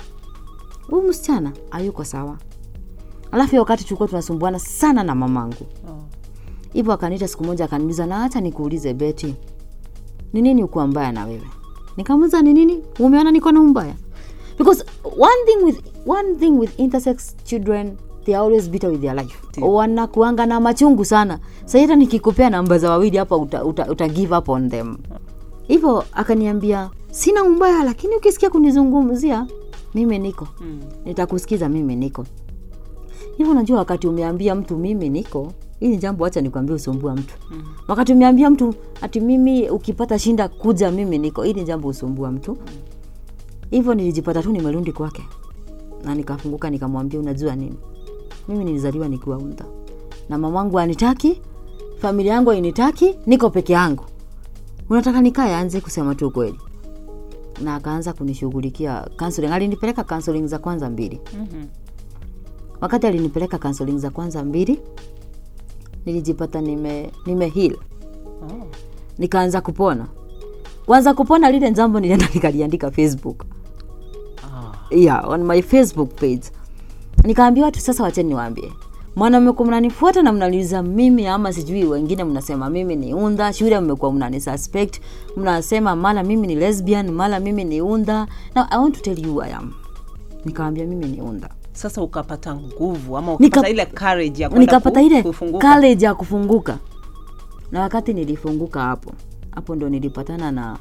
huyu 0.90 1.02
msichana 1.08 1.52
hayuko 1.70 2.04
sawa. 2.04 2.36
Alafu 3.32 3.50
hiyo 3.50 3.62
wakati 3.62 3.84
tulikuwa 3.84 4.08
tunasumbuana 4.08 4.58
sana 4.58 5.02
na 5.04 5.14
mamangu. 5.14 5.66
Oh. 5.88 6.02
hivyo 6.72 6.92
akaniita 6.92 7.28
siku 7.28 7.44
moja 7.44 7.64
akaniuliza 7.64 8.06
na 8.06 8.18
hata 8.18 8.40
nikuulize 8.40 8.94
beti 8.94 9.34
ni 10.32 10.42
nini 10.42 10.64
uko 10.64 10.86
mbaya 10.86 11.12
na 11.12 11.26
wewe? 11.26 11.46
Nikamuuliza 11.96 12.42
ni 12.42 12.52
nini? 12.52 12.82
Umeona 12.98 13.30
niko 13.30 13.52
na 13.52 13.60
umbaya? 13.60 13.94
Because 14.58 14.84
one 15.18 15.44
thing 15.46 15.64
with, 15.64 15.80
one 16.06 16.34
thing 16.34 16.50
with 16.50 16.78
intersex 16.80 17.36
children 17.44 17.96
they 18.24 18.34
are 18.36 18.44
always 18.44 18.70
bitter 18.70 18.90
with 18.90 19.00
their 19.00 19.14
life. 19.14 19.38
Wanakuanga 19.60 20.46
na 20.46 20.60
machungu 20.60 21.04
sana. 21.04 21.38
Sa 21.64 21.80
hata 21.80 21.96
nikikupea 21.96 22.50
namba 22.50 22.78
za 22.78 22.90
wawili 22.90 23.16
hapa 23.16 23.36
uta, 23.36 23.64
uta, 23.64 23.90
uta 23.90 24.08
give 24.08 24.36
up 24.36 24.48
on 24.48 24.70
them. 24.70 24.96
Hivyo 25.68 26.04
akaniambia 26.12 26.90
sina 27.10 27.42
umbaya 27.42 27.84
lakini 27.84 28.16
ukisikia 28.16 28.50
kunizungumzia 28.50 29.46
mimi 29.94 30.18
niko. 30.18 30.48
Mm. 30.60 30.80
nitakusikiza 31.04 31.68
mimi 31.68 31.96
niko. 31.96 32.26
Hivyo 33.36 33.52
unajua 33.52 33.78
wakati 33.78 34.06
umeambia 34.08 34.54
mtu 34.54 34.76
mimi 34.76 35.08
niko 35.08 35.52
hii 35.80 35.88
ni 35.88 35.96
jambo 35.96 36.24
hacha 36.24 36.40
nikwambia 36.40 36.74
usumbua 36.76 37.14
mtu. 37.14 37.34
Mm. 37.50 37.62
wakati 37.88 38.12
umeambia 38.12 38.50
mtu 38.50 38.74
ati 39.02 39.20
mimi 39.20 39.70
ukipata 39.70 40.18
shinda 40.18 40.48
kuja 40.48 40.90
mimi 40.90 41.18
niko 41.18 41.42
hii 41.42 41.52
ni 41.52 41.64
jambo 41.64 41.88
usumbua 41.88 42.30
mtu. 42.32 42.56
Hivyo 43.70 43.94
nilijipata 43.94 44.42
tu 44.42 44.52
nimerundi 44.52 44.92
kwake. 44.92 45.22
Na 46.04 46.14
nikafunguka 46.14 46.70
nikamwambia 46.70 47.20
unajua 47.20 47.56
nini 47.56 47.74
mimi 48.48 48.64
nilizaliwa 48.64 49.08
nikiwa 49.08 49.38
unda 49.38 49.64
na 50.28 50.38
mamangu 50.38 50.78
anitaki 50.78 51.40
familia 51.98 52.32
yangu 52.32 52.50
ainitaki 52.50 53.14
niko 53.26 53.50
peke 53.50 53.72
yangu. 53.72 54.04
Unataka 54.90 55.20
nikae 55.20 55.54
anze 55.54 55.80
kusema 55.80 56.14
tu 56.14 56.30
kweli 56.30 56.58
na 57.62 57.74
akaanza 57.74 58.12
kunishughulikia 58.12 59.06
counseling. 59.18 59.52
Alinipeleka 59.52 60.04
counseling 60.04 60.46
za 60.46 60.58
kwanza 60.58 60.90
mbili. 60.90 61.20
Mhm. 61.34 61.64
wakati 62.80 63.06
alinipeleka 63.06 63.58
counseling 63.58 63.98
za 63.98 64.10
kwanza 64.10 64.44
mbili 64.44 64.80
nilijipata 66.06 66.60
nime, 66.60 67.10
nime 67.26 67.48
heal. 67.48 67.72
Oh. 68.42 68.66
nikaanza 69.18 69.60
kupona. 69.60 70.06
Kwanza 70.86 71.14
kupona 71.14 71.50
lile 71.50 71.70
jambo 71.70 72.00
nilienda 72.00 72.28
nikaliandika 72.34 72.90
facebook. 72.90 73.44
Ah. 74.44 74.72
yeah, 74.90 75.28
on 75.28 75.42
my 75.44 75.62
facebook 75.62 76.14
page 76.14 76.42
nikaambia 77.24 77.64
watu 77.64 77.80
sasa 77.80 78.02
wacheni 78.02 78.28
niwaambie. 78.28 78.72
Mwanamekuwa 79.16 79.68
mnanifuata 79.68 80.22
na 80.22 80.32
mnaniuliza 80.32 80.82
mimi 80.82 81.26
ama 81.26 81.52
sijui 81.52 81.84
wengine 81.84 82.24
mnasema 82.24 82.70
mimi 82.70 82.96
ni 82.96 83.14
unda 83.14 83.52
shule 83.52 83.80
mmekuwa 83.80 84.12
mnani 84.12 84.40
suspect 84.40 85.00
mnasema 85.36 85.96
mara 85.96 86.22
mimi 86.22 86.46
ni 86.46 86.54
lesbian 86.54 87.10
mara 87.10 87.40
mimi 87.40 87.64
ni 87.64 87.80
unda. 87.82 88.26
Now 88.54 88.64
i 88.70 88.78
want 88.78 88.94
to 88.94 89.00
tell 89.00 89.26
you 89.26 89.32
who 89.32 89.42
i 89.42 89.52
am. 89.52 89.72
Nikawambia 90.44 90.86
mimi 90.86 91.06
ni 91.06 91.20
unda. 91.20 91.48
Sasa 91.72 92.02
ukapata 92.02 92.54
nguvu 92.54 93.16
ama 93.16 93.32
Nika- 93.32 93.70
ile 93.70 93.86
courage 93.86 94.42
ya 94.42 94.48
kwenda 94.48 94.60
nikapata 94.66 95.00
ku- 95.00 95.06
ile 95.06 95.22
kufunguka. 95.22 95.68
courage 95.72 96.04
ya 96.04 96.14
kufunguka. 96.14 96.78
Na 97.72 97.80
wakati 97.80 98.12
nilifunguka 98.14 98.80
hapo 98.80 99.12
hapo 99.50 99.74
ndo 99.74 99.88
nilipatana 99.88 100.52
na 100.52 100.78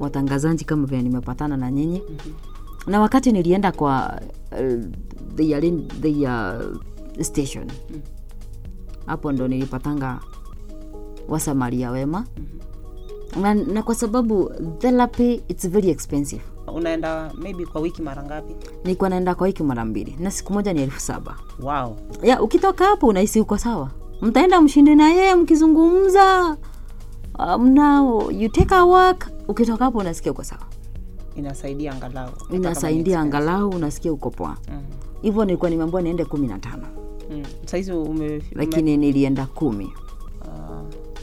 watangazaji 0.00 0.64
kama 0.64 0.86
vile 0.86 1.02
nimepatana 1.02 1.56
na 1.56 1.70
nyinyi. 1.70 2.02
Mm-hmm. 2.10 2.32
Na 2.86 3.00
wakati 3.00 3.32
nilienda 3.32 3.72
kwa 3.72 4.20
uh, 4.52 4.84
the, 5.36 5.60
the 6.00 6.26
uh, 6.28 7.22
station 7.22 7.70
hapo 9.06 9.32
ndo 9.32 9.48
nilipatanga 9.48 10.20
wasamaria 11.28 11.90
wema. 11.90 12.24
Mm-hmm. 12.36 13.42
na, 13.42 13.54
na 13.54 13.82
kwa 13.82 13.94
sababu 13.94 14.52
therapy 14.78 15.32
it's 15.48 15.68
very 15.68 15.90
expensive. 15.90 16.42
Unaenda 16.74 17.32
maybe 17.38 17.66
kwa 17.66 17.80
wiki 17.80 18.02
mara 18.02 18.22
ngapi? 18.22 18.54
Nilikuwa 18.84 19.10
naenda 19.10 19.34
kwa 19.34 19.46
wiki 19.46 19.62
mara 19.62 19.84
mbili 19.84 20.16
na 20.20 20.30
siku 20.30 20.52
moja 20.52 20.72
ni 20.72 20.82
elfu 20.82 21.00
saba. 21.00 21.36
Wow. 21.62 21.96
Ya 22.22 22.42
ukitoka 22.42 22.84
hapo 22.84 23.06
unahisi 23.06 23.40
uko 23.40 23.58
sawa. 23.58 23.90
Mtaenda 24.20 24.60
mshinde 24.60 24.94
na 24.94 25.08
yeye 25.12 25.34
mkizungumza 25.34 26.56
mna 27.58 28.02
um, 28.02 28.30
you 28.40 28.48
take 28.48 28.74
a 28.74 28.84
walk 28.84 29.28
ukitoka 29.48 29.84
hapo 29.84 29.98
unasikia 29.98 30.32
uko 30.32 30.44
sawa 30.44 30.62
inasaidia 31.36 31.92
angalau. 31.92 32.30
Inasaidia 32.50 33.20
angalau 33.20 33.70
unasikia 33.70 34.12
uko 34.12 34.30
poa. 34.30 34.56
Hivyo 34.66 34.80
hivyo 35.22 35.44
nilikuwa 35.44 35.70
nimeambiwa 35.70 36.02
niende 36.02 36.24
kumi 36.24 36.46
na 36.46 36.58
tano. 36.58 36.86
Mm. 37.30 37.42
saizi 37.66 37.92
ume, 37.92 38.42
lakini 38.52 38.96
nilienda 38.96 39.46
kumi. 39.46 39.92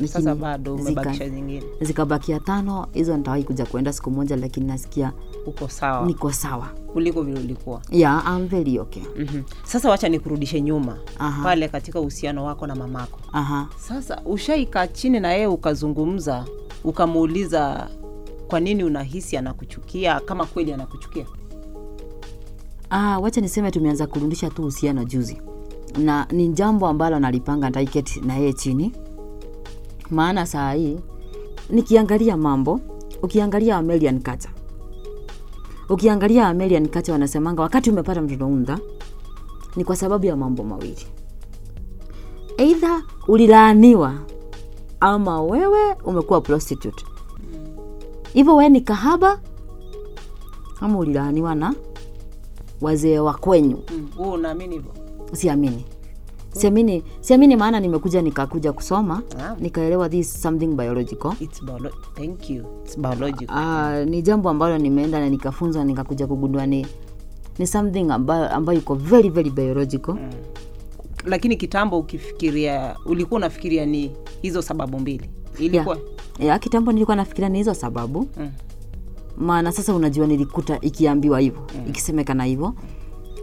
Sasa 0.07 0.35
bado 0.35 0.75
umebakisha 0.75 1.29
zingine. 1.29 1.63
zikabakia 1.81 2.39
tano 2.39 2.87
hizo 2.93 3.17
nitawahi 3.17 3.43
kuja 3.43 3.65
kuenda 3.65 3.93
siku 3.93 4.11
moja 4.11 4.35
lakini 4.35 4.65
nasikia 4.67 5.11
uko 5.45 5.67
sawa. 5.67 6.05
niko 6.05 6.31
sawa. 6.31 6.67
Kuliko 6.93 7.21
vile 7.21 7.39
ulikuwa. 7.39 7.81
Yeah, 7.91 8.23
I'm 8.37 8.47
very 8.47 8.79
okay. 8.79 9.03
Mm-hmm. 9.17 9.43
sasa 9.63 9.89
wacha 9.89 10.09
nikurudishe 10.09 10.61
nyuma. 10.61 10.97
Aha. 11.19 11.43
pale 11.43 11.67
katika 11.67 11.99
uhusiano 11.99 12.45
wako 12.45 12.67
na 12.67 12.75
mamako. 12.75 13.19
Aha. 13.33 13.67
Sasa 13.77 14.21
ushaikaa 14.25 14.87
chini 14.87 15.19
na 15.19 15.33
yeye 15.33 15.47
ukazungumza 15.47 16.45
ukamuuliza 16.83 17.87
kwa 18.49 18.59
nini 18.59 18.83
unahisi 18.83 19.37
anakuchukia? 19.37 20.19
Kama 20.19 20.45
kweli 20.45 20.73
anakuchukia. 20.73 21.25
Ah, 22.89 23.19
wacha 23.19 23.41
niseme 23.41 23.71
tumeanza 23.71 24.07
kurudisha 24.07 24.49
tu 24.49 24.61
uhusiano 24.61 25.03
juzi, 25.03 25.41
na 25.97 26.27
ni 26.31 26.47
jambo 26.47 26.87
ambalo 26.87 27.19
nalipanga 27.19 27.67
nitaiketi 27.67 28.21
na 28.21 28.35
yeye 28.37 28.53
chini, 28.53 28.93
maana 30.09 30.45
saa 30.45 30.73
hii 30.73 30.99
nikiangalia 31.69 32.37
mambo, 32.37 32.79
ukiangalia 33.23 33.77
American 33.77 34.21
culture, 34.23 34.53
ukiangalia 35.89 36.47
American 36.47 36.87
culture 36.87 37.11
wanasemanga 37.11 37.61
wakati 37.61 37.89
umepata 37.89 38.21
mtoto 38.21 38.47
unda 38.47 38.79
ni 39.75 39.83
kwa 39.83 39.95
sababu 39.95 40.25
ya 40.25 40.35
mambo 40.35 40.63
mawili, 40.63 41.07
eidha 42.57 43.03
ulilaaniwa 43.27 44.13
ama 44.99 45.41
wewe 45.41 45.93
umekuwa 46.05 46.41
prostitute. 46.41 47.05
Hivyo 48.33 48.55
we 48.55 48.69
ni 48.69 48.81
kahaba? 48.81 49.39
Ama 50.81 50.97
ulilaaniwa 50.99 51.55
na 51.55 51.75
wazee 52.81 53.19
wa 53.19 53.33
kwenyu. 53.33 53.77
Mm. 53.91 54.09
Unaamini 54.31 54.75
hivyo? 54.75 54.91
Siamini. 55.33 55.85
Siamini 56.51 57.03
siamini 57.21 57.55
maana 57.55 57.79
nimekuja 57.79 58.21
nikakuja 58.21 58.73
kusoma 58.73 59.21
Ah. 59.39 59.55
nikaelewa 59.59 60.09
this 60.09 60.41
something 60.41 60.67
biological. 60.67 61.31
It's 61.39 61.63
biolo- 61.63 61.93
thank 62.15 62.49
you. 62.49 62.65
It's 62.85 62.99
biological. 62.99 63.55
Uh, 64.03 64.09
ni 64.09 64.21
jambo 64.21 64.49
ambalo 64.49 64.77
nimeenda 64.77 65.19
na 65.19 65.29
nikafunzwa 65.29 65.83
nikakuja 65.83 66.27
kugundua 66.27 66.65
ni 66.65 66.87
ni 67.59 67.67
something 67.67 68.09
ambayo, 68.11 68.49
ambayo 68.49 68.79
iko 68.79 68.95
very 68.95 69.29
very 69.29 69.49
biological. 69.49 70.13
Mm. 70.15 70.29
lakini 71.25 71.55
kitambo 71.57 71.99
ukifikiria 71.99 72.95
ulikuwa 73.05 73.37
unafikiria 73.37 73.85
ni 73.85 74.11
hizo 74.41 74.61
sababu 74.61 74.99
mbili. 74.99 75.29
Ilikuwa? 75.59 75.95
ya, 75.95 76.01
ya 76.39 76.59
kitambo 76.59 76.91
nilikuwa 76.91 77.15
nafikiria 77.17 77.49
ni 77.49 77.57
hizo 77.57 77.73
sababu. 77.73 78.27
Mm. 78.37 78.49
maana 79.37 79.71
sasa 79.71 79.93
unajua 79.95 80.27
nilikuta 80.27 80.77
ikiambiwa 80.81 81.39
hivyo 81.39 81.61
mm. 81.75 81.81
ikisemekana 81.89 82.43
hivyo. 82.43 82.73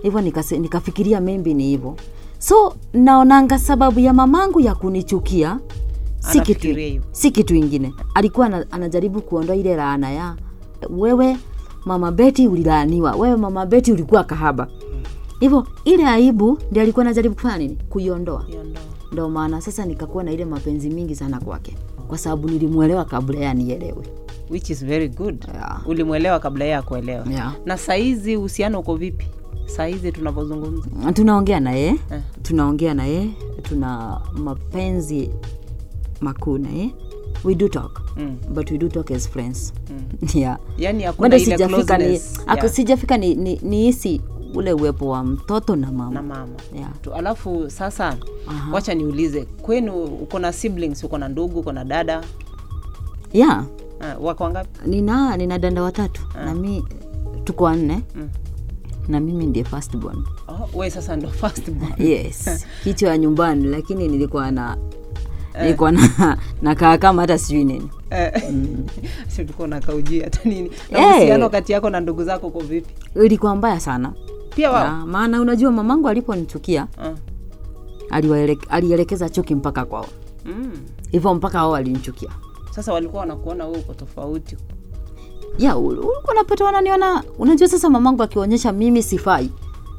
Hivyo 0.03 0.21
nikafikiria 0.59 1.21
maybe 1.21 1.55
ni 1.55 1.65
hivyo. 1.69 1.97
So 2.39 2.75
naonanga 2.93 3.59
sababu 3.59 4.01
ya 4.01 4.13
mamangu 4.13 4.61
ya 4.61 4.75
kunichukia 4.75 5.59
si 6.19 6.41
kitu, 6.41 6.69
si 7.13 7.31
kitu 7.31 7.55
ingine. 7.55 7.93
Alikuwa 8.15 8.47
ana- 8.47 8.67
anajaribu 8.71 9.21
kuondoa 9.21 9.57
ile 9.57 9.77
laana 9.77 10.11
ya 10.11 10.37
wewe 10.91 11.37
mama 11.85 12.13
beti 12.13 12.49
ulilaaniwa 12.49 13.13
wewe 13.17 13.37
mama 13.37 13.67
beti 13.67 13.93
ulikuwa 13.93 14.25
kahaba. 14.25 14.69
Hivyo 15.41 15.67
ile 15.85 16.07
aibu 16.07 16.59
ndi 16.71 16.81
alikuwa 16.81 17.05
anajaribu 17.05 17.35
kufanya 17.35 17.59
nini? 17.59 17.79
Kuiondoa. 17.91 18.45
Ndo. 18.49 18.81
ndo 19.13 19.29
maana 19.29 19.61
sasa 19.61 19.85
nikakuwa 19.87 20.25
na 20.25 20.33
ile 20.33 20.45
mapenzi 20.45 20.91
mingi 20.91 21.15
sana 21.15 21.41
kwake 21.41 21.77
kwa 22.09 22.19
sababu 22.19 22.49
nilimwelewa 22.49 23.05
kabla 23.05 23.39
ya 23.41 23.51
anielewe. 23.51 24.07
Which 24.51 24.71
is 24.71 24.85
very 24.85 25.09
good. 25.09 25.45
Yeah. 25.55 25.83
ulimwelewa 25.89 26.39
kabla 26.39 26.65
yeye 26.65 26.77
akuelewa 26.77 27.27
Yeah. 27.31 27.55
na 27.65 27.79
saizi 27.79 28.37
uhusiano 28.37 28.81
uko 28.81 28.97
vipi? 28.97 29.27
Saizi 29.67 30.13
tunavyozungumza. 30.13 31.13
Tunaongea 31.13 31.61
na 31.61 31.73
yeye. 31.73 31.89
Eh. 32.13 32.21
tunaongea 32.43 32.95
na 32.95 33.07
yeye. 33.07 33.31
Tuna 33.63 34.21
mapenzi 34.39 35.31
makuu 36.21 36.59
na 36.59 36.69
yeye. 36.69 36.91
We 37.45 37.55
do 37.55 37.69
talk 37.69 38.01
Mm. 38.17 38.37
but 38.55 38.71
we 38.71 38.79
do 38.79 38.89
talk 38.89 39.11
as 39.11 39.29
friends. 39.29 39.73
Yeah. 40.35 40.59
Yani 40.79 41.05
bado 41.19 41.39
sijafika 41.39 41.99
ni, 41.99 42.05
yeah. 42.05 42.69
sijafika 42.71 43.17
ni, 43.19 43.35
ni, 43.35 43.61
ni 43.63 43.83
hisi 43.83 44.21
ule 44.57 44.73
uwepo 44.73 45.09
wa 45.09 45.25
mtoto 45.25 45.77
na 45.77 45.93
mama. 45.93 46.11
Na 46.11 46.23
mama. 46.23 46.53
Yeah. 46.75 46.91
tu 47.03 47.15
alafu 47.15 47.71
sasa 47.71 48.17
Aha. 48.49 48.73
wacha 48.73 48.95
niulize 48.95 49.45
kwenu 49.45 50.05
uko 50.05 50.39
na 50.39 50.53
siblings 50.53 51.05
uko 51.05 51.19
na 51.19 51.29
ndugu 51.29 51.61
uko 51.61 51.73
na 51.73 51.85
dada? 51.85 52.25
Yeah. 53.33 53.65
Ha, 53.99 54.17
wako 54.21 54.45
wangapi? 54.45 54.89
Nina 54.89 55.37
nina 55.37 55.59
danda 55.59 55.83
watatu. 55.83 56.23
Na 56.45 56.55
mi 56.55 56.85
tuko 57.45 57.65
wanne. 57.65 58.03
Mm. 58.15 58.29
na 59.09 59.21
mimi 59.21 59.47
ndiye 59.47 59.65
first 59.65 59.97
born. 59.97 60.25
Oh, 60.49 60.69
we 60.79 60.91
sasa 60.91 61.17
ndo 61.17 61.29
first 61.29 61.71
born. 61.71 61.95
yes. 62.09 62.67
Kichwa 62.85 63.09
ya 63.11 63.19
nyumbani 63.19 63.65
lakini 63.67 64.09
nilikuwa 64.09 64.51
na 64.51 64.77
nilikuwa 65.63 65.93
na 65.93 66.39
nakaa 66.63 66.99
kama 66.99 67.23
hata 67.23 67.39
sijui 67.39 67.65
nini. 67.65 67.91
Eh, 68.11 68.33
si 69.29 69.43
ulikuwa 69.43 69.69
unakaujia 69.69 70.25
hata 70.25 70.49
nini. 70.49 70.71
Na 70.91 71.19
Eh. 71.23 71.51
kati 71.51 71.73
yako 71.73 71.91
na 71.91 72.01
ndugu 72.01 72.25
zako 72.25 72.47
uko 72.47 72.61
vipi? 72.61 72.95
Ilikuwa 73.25 73.57
mbaya 73.57 73.81
sana 73.81 74.13
pia 74.57 74.71
wao. 74.71 74.85
Na 74.85 75.07
maana 75.07 75.41
unajua 75.41 75.73
mamangu 75.73 76.09
aliponichukia 76.09 76.87
uh. 76.99 77.19
alielekeza 78.69 79.29
chuki 79.29 79.55
mpaka 79.55 79.85
kwao. 79.85 80.07
Mm. 80.45 81.35
mpaka 81.35 81.59
wao 81.59 81.71
walinichukia. 81.71 82.29
Sasa 82.71 82.93
walikuwa 82.93 83.21
wanakuona 83.21 83.67
wewe 83.67 83.79
uko 83.79 83.95
tofauti. 83.95 84.57
Ya 85.59 85.77
ulikuwa 85.77 86.33
unapata 86.33 86.65
wananiona 86.65 87.23
unajua 87.39 87.69
sasa 87.69 87.91
mamangu 87.91 88.23
akionyesha 88.23 88.73
mimi 88.73 89.03
sifai 89.03 89.51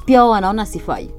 pia 0.04 0.20
wao 0.22 0.30
wanaona 0.30 0.66
sifai. 0.66 1.10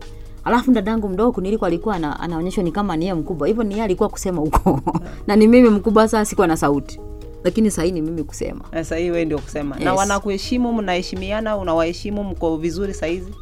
Alafu 0.43 0.71
dadangu 0.71 1.09
mdogo 1.09 1.41
nilikuwa 1.41 1.67
alikuwa 1.67 1.95
ana, 1.95 2.19
anaonyeshwa 2.19 2.63
ni 2.63 2.71
kama 2.71 2.97
niye 2.97 3.13
mkubwa 3.13 3.47
hivyo 3.47 3.63
ni 3.63 3.71
yeye 3.73 3.83
alikuwa 3.83 4.09
kusema 4.09 4.41
huko 4.41 4.81
na 5.27 5.35
ni 5.35 5.47
mimi 5.47 5.69
mkubwa 5.69 6.07
sasa 6.07 6.25
sikuwa 6.25 6.47
na 6.47 6.57
sauti 6.57 6.99
lakini 7.43 7.71
sahii 7.71 7.91
ni 7.91 8.01
mimi 8.01 8.23
kusema. 8.23 8.61
Sahii 8.83 9.03
hii 9.03 9.09
wewe 9.09 9.25
ndio 9.25 9.39
kusema. 9.39 9.75
Na 9.79 9.93
wanakuheshimu 9.93 10.73
mnaheshimiana 10.73 11.57
unawaheshimu 11.57 12.23
mko 12.23 12.57
vizuri 12.57 12.93
sahizi 12.93 13.33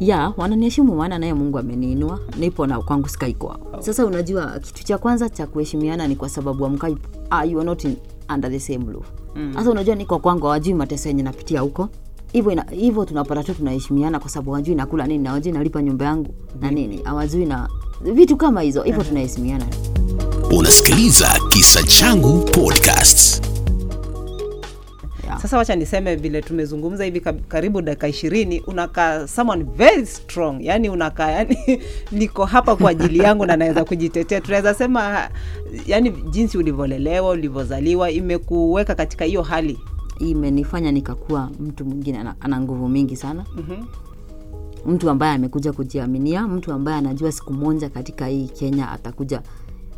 ya 0.00 0.32
wananiheshimu 0.36 0.94
maana 0.96 1.18
naye 1.18 1.34
mungu 1.34 1.58
ameniinua 1.58 2.20
nipo 2.38 2.66
na 2.66 2.80
kwangu 2.82 3.08
sikai 3.08 3.34
kwao 3.34 3.58
sasa 3.80 4.06
unajua 4.06 4.58
kitu 4.58 4.84
cha 4.84 4.98
kwanza 4.98 5.28
cha 5.28 5.46
kuheshimiana 5.46 6.08
ni 6.08 6.16
kwa 6.16 6.28
sababu 6.28 6.66
amkai 6.66 6.96
ah, 7.30 7.44
you 7.44 7.58
are 7.58 7.66
not 7.66 7.84
in, 7.84 7.96
under 8.34 8.50
the 8.50 8.60
same 8.60 8.84
roof. 8.92 9.06
Sasa 9.54 9.70
unajua 9.70 9.94
niko 9.94 10.18
kwangu 10.18 10.46
hawajui 10.46 10.74
mateso 10.74 11.08
yenye 11.08 11.22
napitia 11.22 11.60
huko. 11.60 11.88
Hivyo 12.32 12.62
hivyo 12.70 13.04
tunapata 13.04 13.42
tu 13.44 13.54
tunaheshimiana 13.54 14.20
kwa 14.20 14.28
sababu 14.30 14.50
hawajui 14.50 14.74
nakula 14.74 15.06
nini 15.06 15.24
na 15.24 15.30
hawajui 15.30 15.52
nalipa 15.52 15.82
nyumba 15.82 16.04
yangu 16.04 16.34
na 16.60 16.70
nini 16.70 17.00
hawajui 17.04 17.46
na 17.46 17.68
vitu 18.00 18.36
kama 18.36 18.60
hizo. 18.60 18.82
Hivyo 18.82 19.04
tunaheshimiana 19.04 19.66
Unasikiliza 20.52 21.28
Kisa 21.48 21.82
Changu 21.82 22.44
podcast 22.44 23.44
Yeah. 25.24 25.40
sasa 25.42 25.58
wacha 25.58 25.76
niseme 25.76 26.16
vile 26.16 26.42
tumezungumza 26.42 27.04
hivi 27.04 27.20
karibu 27.20 27.82
dakika 27.82 28.08
ishirini 28.08 28.60
unakaa 28.60 29.26
someone 29.26 29.64
very 29.76 30.06
strong. 30.06 30.56
Yani 30.60 30.88
unakaa 30.90 31.30
yani 31.30 31.58
niko 32.12 32.44
hapa 32.44 32.76
kwa 32.76 32.90
ajili 32.90 33.18
yangu 33.18 33.46
na 33.46 33.56
naweza 33.56 33.84
kujitetea. 33.84 34.40
Tunaweza 34.40 34.74
sema 34.74 35.28
yani 35.86 36.10
jinsi 36.10 36.58
ulivyolelewa 36.58 37.30
ulivyozaliwa 37.30 38.10
imekuweka 38.10 38.94
katika 38.94 39.24
hiyo 39.24 39.42
hali? 39.42 39.78
Imenifanya 40.18 40.92
nikakuwa 40.92 41.50
mtu 41.60 41.84
mwingine 41.84 42.18
ana, 42.40 42.60
nguvu 42.60 42.88
mingi 42.88 43.16
sana. 43.16 43.44
Mhm. 43.56 43.82
mtu 44.86 45.10
ambaye 45.10 45.34
amekuja 45.34 45.72
kujiaminia 45.72 46.48
mtu 46.48 46.72
ambaye 46.72 46.98
anajua 46.98 47.32
siku 47.32 47.52
moja 47.52 47.88
katika 47.88 48.26
hii 48.26 48.48
kenya 48.48 48.90
atakuja 48.92 49.42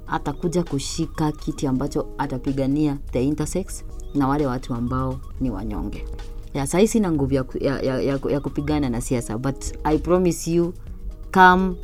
atakuja 0.07 0.65
kushika 0.65 1.33
kiti 1.33 1.67
ambacho 1.67 2.07
atapigania 2.19 2.99
the 3.13 3.25
intersex 3.25 3.85
na 4.15 4.29
wale 4.29 4.47
watu 4.47 4.75
ambao 4.75 5.21
ni 5.41 5.51
wanyonge. 5.51 6.05
Yeah, 6.55 6.67
sahii 6.67 6.89
sina 6.89 7.13
nguvu 7.13 7.35
ya, 7.35 7.45
ya, 7.61 7.81
ya, 7.81 8.01
ya, 8.01 8.19
ya 8.31 8.41
kupigana 8.41 8.89
na 8.91 9.01
siasa 9.01 9.39
but 9.39 9.65
i 9.85 9.99
promise 9.99 10.51
you 10.51 10.75
come 11.33 11.75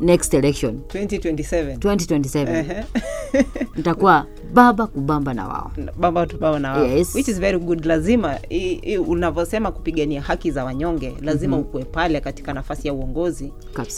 next 0.00 0.34
election. 0.34 0.80
2027 0.88 1.76
2027 1.76 2.84
nitakuwa 3.76 4.26
baba 4.54 4.86
kubamba 4.86 5.34
na 5.34 5.48
wao. 5.48 5.72
Baba 5.98 6.26
tubao 6.26 6.58
na 6.58 6.72
wao. 6.72 6.84
Yes. 6.86 7.14
which 7.14 7.28
is 7.28 7.40
very 7.40 7.58
good. 7.58 7.84
Lazima 7.84 8.38
unavyosema 9.06 9.72
kupigania 9.72 10.22
haki 10.22 10.50
za 10.50 10.64
wanyonge 10.64 11.14
lazima 11.20 11.56
mm-hmm. 11.56 11.68
ukuwe 11.70 11.84
pale 11.84 12.20
katika 12.20 12.52
nafasi 12.52 12.88
ya 12.88 12.94
uongozi. 12.94 13.52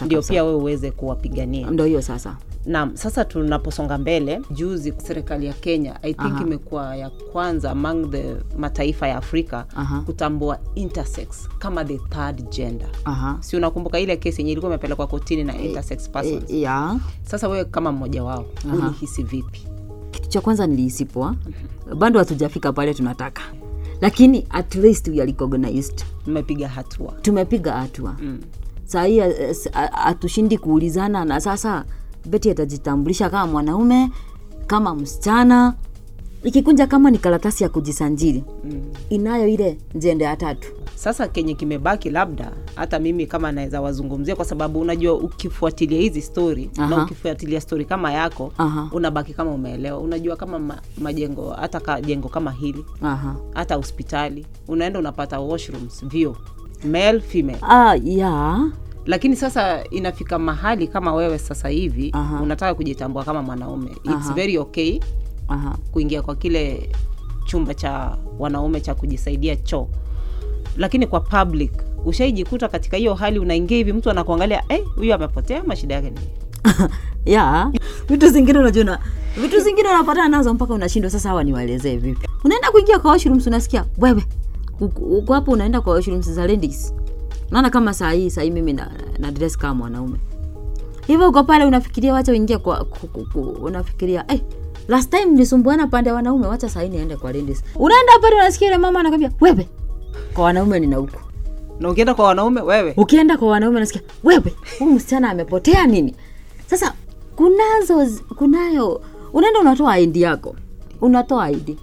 Ndio 0.05 0.23
pia 0.23 0.45
wewe 0.45 0.57
uweze 0.57 0.91
kuwapigania. 0.91 1.71
Ndo 1.71 1.85
hiyo 1.85 2.03
sasa 2.03 2.37
Naam, 2.67 2.97
sasa 2.97 3.25
tunaposonga 3.25 3.99
mbele, 3.99 4.41
juzi 4.51 4.95
serikali 4.97 5.47
ya 5.47 5.53
Kenya 5.53 6.03
I 6.03 6.15
think 6.15 6.41
imekuwa 6.41 6.97
ya 6.97 7.11
kwanza 7.11 7.71
among 7.71 8.11
the 8.11 8.37
mataifa 8.59 9.09
ya 9.09 9.17
Afrika 9.17 9.67
Aha. 9.77 10.01
kutambua 10.01 10.59
intersex 10.75 11.49
kama 11.59 11.85
the 11.85 11.99
third 11.99 12.49
gender. 12.51 12.89
Aha. 13.05 13.37
Si 13.41 13.57
unakumbuka 13.57 14.01
ile 14.01 14.17
kesi 14.17 14.41
yenye 14.41 14.53
ilikuwa 14.53 14.73
imepelekwa 14.73 15.07
kotini 15.07 15.45
na 15.45 15.59
intersex 15.59 16.11
persons? 16.11 16.51
E, 16.51 16.61
ya 16.61 16.97
Sasa 17.23 17.49
wewe 17.49 17.65
kama 17.65 17.93
mmoja 17.93 18.25
wao 18.25 18.45
ulihisi 18.75 19.23
vipi? 19.23 19.67
kitu 20.11 20.29
cha 20.29 20.41
kwanza 20.41 20.67
nilihisi 20.67 21.05
poa 21.05 21.35
bado 21.97 22.19
hatujafika 22.19 22.73
pale 22.73 22.95
tunataka 22.95 23.43
lakini 24.01 24.47
at 24.51 24.75
least 24.75 25.09
we 25.09 25.15
are 25.15 25.27
recognized 25.27 26.05
Mmepiga 26.27 26.69
hatua. 26.69 27.13
tumepiga 27.23 27.73
hatua 27.73 28.17
mm. 28.23 28.41
sahii 28.85 29.23
hatushindi 29.93 30.59
kuulizana 30.59 31.25
na 31.25 31.41
sasa 31.41 31.85
beti 32.27 32.51
atajitambulisha 32.51 33.31
kama 33.31 33.53
mwanaume 33.53 34.11
kama 34.67 34.95
msichana 34.95 35.75
ikikunja 36.45 36.87
kama 36.87 37.11
ni 37.11 37.19
karatasi 37.19 37.63
ya 37.63 37.69
kujisanjiri 37.69 38.45
mm. 38.65 38.83
inayo 39.11 39.49
ile 39.49 39.79
jende 39.95 40.25
ya 40.25 40.37
tatu 40.37 40.69
Sasa 40.95 41.29
kenye 41.29 41.55
kimebaki, 41.55 42.11
labda 42.11 42.53
hata 42.75 42.99
mimi 42.99 43.27
kama 43.27 43.53
naweza 43.53 43.81
wazungumzia, 43.81 44.37
kwa 44.37 44.45
sababu 44.45 44.81
unajua 44.81 45.15
ukifuatilia 45.15 46.01
hizi 46.01 46.23
stori 46.23 46.71
na 46.77 47.03
ukifuatilia 47.05 47.61
stori 47.61 47.85
kama 47.85 48.13
yako 48.13 48.53
Aha. 48.59 48.89
unabaki 48.93 49.35
kama 49.35 49.51
umeelewa. 49.51 49.99
Unajua 49.99 50.37
kama 50.37 50.59
ma, 50.59 50.79
majengo 50.99 51.51
hata 51.51 51.81
ka, 51.81 52.01
jengo 52.01 52.29
kama 52.29 52.51
hili 52.51 52.85
Aha. 53.03 53.37
hata 53.55 53.75
hospitali 53.75 54.47
unaenda 54.69 54.99
unapata 54.99 55.41
washrooms 55.41 56.05
vio 56.07 56.37
male 56.93 57.21
female, 57.21 57.59
Ah, 57.63 57.97
ya 58.05 58.61
lakini 59.07 59.37
sasa 59.37 59.85
inafika 59.91 60.39
mahali 60.39 60.89
kama 60.89 61.15
wewe 61.15 61.39
sasa 61.39 61.69
hivi 61.69 62.11
Aha. 62.13 62.41
unataka 62.43 62.75
kujitambua 62.75 63.25
kama 63.25 63.43
mwanaume, 63.43 63.91
it's 64.05 64.33
very 64.35 64.59
okay 64.59 65.01
Aha. 65.49 65.77
kuingia 65.93 66.23
kwa 66.23 66.37
kile 66.37 66.91
chumba 67.45 67.75
cha 67.75 68.17
wanaume 68.39 68.81
cha 68.81 68.95
kujisaidia 68.95 69.57
choo, 69.57 69.89
lakini 70.77 71.07
kwa 71.07 71.21
public 71.21 71.73
ushaijikuta 72.05 72.69
katika 72.69 72.97
hiyo 72.97 73.15
hali, 73.15 73.39
unaingia 73.39 73.77
hivi, 73.77 73.93
mtu 73.93 74.11
anakuangalia 74.11 74.63
huyu 74.69 74.85
huyu 74.97 75.15
amepotea, 75.15 75.63
mashida 75.65 75.95
yake 75.95 76.11
ni 76.11 76.21
nini?" 76.21 76.31
ya 77.37 77.73
vitu 78.09 78.29
zingine 78.29 78.59
unajua 78.59 78.99
vitu 79.43 79.61
zingine 79.61 79.89
unapatana 79.89 80.29
nazo 80.29 80.55
mpaka 80.55 80.75
unashindwa 80.75 81.11
sasa 81.11 81.29
hawa 81.29 81.45
niwaelezee 81.45 81.97
vipi 81.97 82.29
unaenda 82.45 82.71
kuingia 82.71 82.99
kwa 82.99 83.11
washrooms 83.11 83.47
unasikia 83.47 83.85
wewe 83.99 84.25
uko 85.11 85.35
hapo 85.35 85.51
unaenda 85.51 85.81
kwa 85.81 85.93
washrooms 85.95 86.31
za 86.31 86.47
ladies 86.47 86.95
naona 87.55 87.71
kama 87.71 87.95
saa 87.95 88.11
hii 88.13 88.31
saa 88.31 88.43
hii 88.43 88.51
mimi 88.51 88.73
na, 88.73 88.91
na 89.19 89.31
dress 89.31 89.59
kama 89.59 89.75
mwanaume. 89.75 90.19
Hivyo 91.07 91.29
uko 91.29 91.45
pale 91.45 91.65
unafikiria 91.65 92.15
wacha 92.15 92.33
uingie 92.33 92.59
kwa 92.59 92.85
ku, 92.85 93.07
ku, 93.07 93.27
ku, 93.33 93.41
unafikiria 93.41 94.25
eh, 94.33 94.41
last 94.89 95.11
time 95.11 95.25
nilisumbuana 95.25 95.87
pande 95.87 96.11
ya 96.11 96.15
wanaume 96.17 96.47
wacha 96.47 96.69
saa 96.69 96.83
hii 96.83 96.89
niende 96.89 97.17
kwa 97.17 97.33
ladies. 97.33 97.65
Unaenda 97.77 98.13
pale 98.23 98.35
unasikia 98.35 98.69
ile 98.69 98.79
mama 98.79 99.01
anakwambia 99.01 99.31
wewe 99.41 99.69
kwa 100.35 100.45
wanaume 100.45 100.81
nina 100.81 100.97
huko 100.97 101.17
na 101.81 101.91
ukienda 101.91 102.15
kwa 102.15 102.25
wanaume 102.27 102.61
wewe? 102.61 102.95
Ukienda 102.97 103.37
kwa 103.37 103.49
wanaume 103.49 103.77
unasikia 103.77 104.03
wewe 104.25 104.55
huyu 104.79 104.93
msichana 104.93 105.31
amepotea 105.31 105.87
nini? 105.87 106.15
Sasa 106.67 106.93
kunazo 107.37 108.07
kunayo 108.37 109.01
unaenda 109.33 109.61
unatoa 109.61 109.99
ID 109.99 110.17
yako. 110.17 110.57
Unatoa 111.01 111.51
ID 111.51 111.77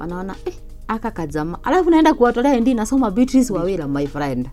wanaona 0.00 0.34
eh, 0.44 0.54
aka 0.88 1.10
kajama 1.10 1.58
alafu 1.64 1.90
naenda 1.90 2.14
kuwatolea 2.14 2.54
ID 2.56 2.68
nasoma 2.68 3.10
Beatrice 3.10 3.52
Wawira 3.52 3.88
my 3.88 4.06
friend. 4.06 4.48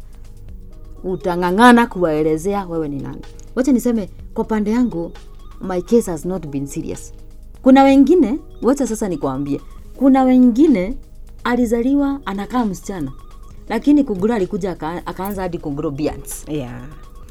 Utang'ang'ana 1.04 1.88
kuwaelezea 1.88 2.65
wewe 2.65 2.88
ni 2.89 3.02
nani. 3.02 3.22
Wacha 3.56 3.72
niseme 3.72 4.10
kwa 4.34 4.44
pande 4.44 4.72
yangu 4.72 5.12
my 5.62 5.82
case 5.82 6.12
has 6.12 6.26
not 6.26 6.48
been 6.48 6.67
serious. 6.67 7.13
Kuna 7.62 7.84
wengine 7.84 8.39
wacha 8.62 8.88
sasa 8.88 9.10
nikwambie. 9.10 9.62
Kuna 9.96 10.24
wengine 10.24 10.98
alizaliwa 11.44 12.20
anakaa 12.26 12.65
msichana. 12.65 13.12
Lakini 13.70 14.04
kugura 14.04 14.36
alikuja 14.36 14.72
aka, 14.72 15.08
akaanza 15.08 15.41
hadi 15.41 15.58
kugro 15.58 15.91
beards. 15.91 16.46
Yeah. 16.48 16.82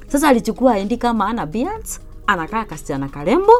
sasa 0.08 0.28
alichukua 0.28 0.78
endi 0.78 0.96
kama 0.96 1.26
ana 1.26 1.46
beards 1.46 2.00
anakaa 2.26 2.64
kasichana 2.64 3.08
karembo 3.08 3.52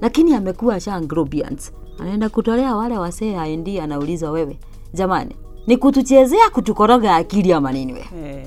lakini 0.00 0.34
amekuwa 0.34 0.74
asha 0.74 1.00
grow 1.00 1.24
beards. 1.24 1.72
Anaenda 1.98 2.28
kutolea 2.28 2.76
wale 2.76 2.98
wasee 2.98 3.36
aendi 3.36 3.80
anauliza 3.80 4.30
wewe 4.30 4.58
jamani 4.94 5.36
ni 5.66 5.76
kutuchezea 5.76 6.50
kutukoroga 6.50 7.16
akili 7.16 7.52
ama 7.52 7.72
nini 7.72 7.92
we. 7.92 7.98
Eh, 8.00 8.46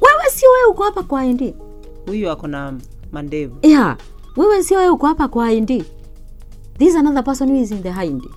wewe 0.00 0.30
sio 0.30 0.50
wewe 0.50 0.64
uko 0.70 0.82
hapa 0.82 1.02
kwa 1.02 1.24
indi 1.24 1.54
huyu 2.06 2.30
ako 2.30 2.46
na 2.46 2.74
mandevu. 3.12 3.56
Yeah 3.62 3.96
wewe 4.36 4.62
sio 4.62 4.78
wewe 4.78 4.90
uko 4.90 5.06
hapa 5.06 5.28
kwa 5.28 5.52
indi 5.52 5.84
this 6.78 6.96
another 6.96 7.24
person 7.24 7.50
who 7.50 7.60
is 7.62 7.70
in 7.70 7.82
the 7.82 7.92
hind 7.92 8.28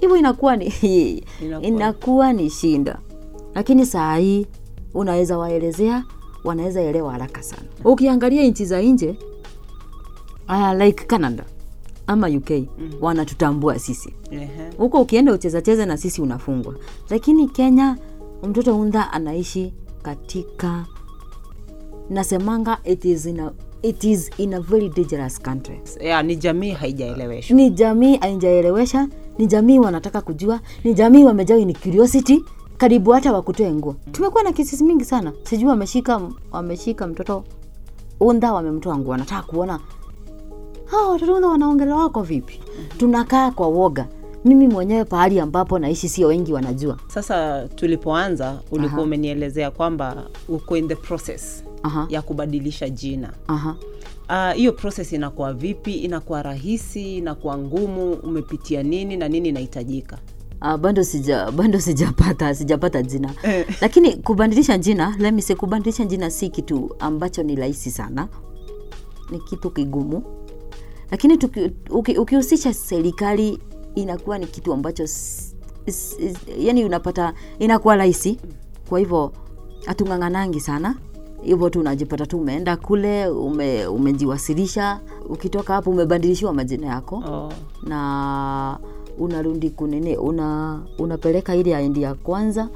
hivyo 0.00 0.16
inakuwa 0.16 0.56
ni 0.56 0.64
Inakuwa. 1.42 1.62
inakuwa 1.68 2.32
ni 2.32 2.50
shinda 2.50 2.98
lakini 3.54 3.86
saa 3.86 4.16
hii 4.16 4.46
unaweza 4.94 5.38
waelezea 5.38 6.04
wanaweza 6.44 6.80
elewa 6.82 7.12
haraka 7.12 7.42
sana. 7.42 7.62
Ukiangalia 7.84 8.42
nchi 8.42 8.64
za 8.64 8.82
nje 8.82 9.16
uh, 10.48 10.72
like 10.72 11.04
canada 11.04 11.44
ama 12.10 12.28
uk 12.28 12.50
mm. 12.50 12.66
wanatutambua 13.00 13.78
sisi. 13.78 14.14
Huko 14.78 15.00
ukienda 15.00 15.32
uchezacheze 15.32 15.86
na 15.86 15.96
sisi 15.96 16.22
unafungwa. 16.22 16.74
Lakini 17.10 17.48
kenya 17.48 17.96
mtoto 18.42 18.78
undha 18.78 19.12
anaishi 19.12 19.72
katika 20.02 20.86
nasemanga 22.10 22.78
it 22.84 23.04
is 23.04 23.26
in 23.26 23.40
a, 23.40 23.52
it 23.82 24.04
is 24.04 24.30
in 24.38 24.54
a 24.54 24.60
very 24.60 24.88
dangerous 24.88 25.40
country. 25.40 25.80
Yeah, 26.00 26.24
ni 26.24 26.36
jamii 26.36 26.70
haijaeleweshwa. 26.70 27.56
Ni 27.56 27.70
jamii 27.70 28.16
haijaelewesha 28.16 29.08
ni 29.38 29.46
jamii 29.46 29.78
wanataka 29.78 30.20
kujua 30.20 30.60
ni 30.84 30.94
jamii 30.94 31.24
wamejawi 31.24 31.64
ni 31.64 31.74
curiosity 31.74 32.44
karibu 32.76 33.10
hata 33.10 33.32
wakutoe 33.32 33.72
nguo. 33.72 33.96
Tumekuwa 34.12 34.42
na 34.42 34.52
kesi 34.52 34.84
mingi 34.84 35.04
sana. 35.04 35.32
Sijui 35.42 35.68
wameshika 35.68 36.20
wameshika 36.52 37.06
mtoto 37.06 37.44
undha 38.20 38.52
wamemtoa 38.52 38.98
nguo. 38.98 39.14
Anataka 39.14 39.42
kuona 39.42 39.80
hawa 40.90 41.08
watoto 41.08 41.34
undha 41.34 41.48
wanaongelewa 41.48 42.02
wako 42.02 42.22
vipi? 42.22 42.60
Tunakaa 42.98 43.50
kwa 43.50 43.68
woga. 43.68 44.08
Mimi 44.44 44.68
mwenyewe 44.68 45.04
pahali 45.04 45.40
ambapo 45.40 45.78
naishi 45.78 46.08
sio 46.08 46.28
wengi 46.28 46.52
wanajua. 46.52 46.98
Sasa 47.08 47.68
tulipoanza 47.68 48.60
ulikuwa 48.70 49.02
umenielezea 49.02 49.70
kwamba 49.70 50.26
uko 50.48 50.76
in 50.76 50.88
the 50.88 50.94
process 50.96 51.64
Aha. 51.82 52.06
ya 52.10 52.22
kubadilisha 52.22 52.88
jina. 52.88 53.32
Aha. 53.48 53.76
Ah, 54.28 54.52
hiyo 54.52 54.72
process 54.72 55.12
inakuwa 55.12 55.52
vipi? 55.52 55.94
Inakuwa 55.94 56.42
rahisi? 56.42 57.16
Inakuwa 57.18 57.58
ngumu? 57.58 58.12
Umepitia 58.12 58.82
nini 58.82 59.16
na 59.16 59.28
nini 59.28 59.48
inahitajika? 59.48 60.18
Uh, 60.62 60.76
bado 60.76 61.04
sija 61.04 61.50
bado 61.50 61.80
sijapata 61.80 62.54
sijapata 62.54 63.02
jina. 63.02 63.34
Lakini 63.80 64.16
kubadilisha 64.16 64.78
jina 64.78 65.16
let 65.18 65.34
me 65.34 65.42
say 65.42 65.56
kubadilisha 65.56 66.04
jina 66.04 66.30
si 66.30 66.48
kitu 66.48 66.96
ambacho 66.98 67.42
ni 67.42 67.56
rahisi 67.56 67.90
sana. 67.90 68.28
Ni 69.30 69.38
kitu 69.40 69.70
kigumu 69.70 70.22
lakini 71.10 71.38
ukihusisha 72.18 72.74
serikali 72.74 73.58
inakuwa 73.94 74.38
ni 74.38 74.46
kitu 74.46 74.72
ambacho 74.72 75.04
yani 76.58 76.84
unapata 76.84 77.34
inakuwa 77.58 77.96
rahisi. 77.96 78.38
Kwa 78.88 78.98
hivyo 78.98 79.32
hatung'ang'anangi 79.86 80.60
sana. 80.60 80.94
Hivyo 81.42 81.70
tu 81.70 81.80
unajipata 81.80 82.26
tu 82.26 82.38
umeenda 82.38 82.76
kule 82.76 83.28
ume, 83.28 83.86
umejiwasilisha. 83.86 85.00
Ukitoka 85.28 85.74
hapo 85.74 85.90
umebadilishiwa 85.90 86.52
majina 86.52 86.86
yako. 86.86 87.16
Oh. 87.16 87.52
na 87.88 88.78
unarundi 89.18 89.70
kunini 89.70 90.16
una 90.16 90.80
unapeleka 90.98 91.56
ile 91.56 91.70
ya 91.70 91.80
ya 91.80 92.14
kwanza. 92.14 92.68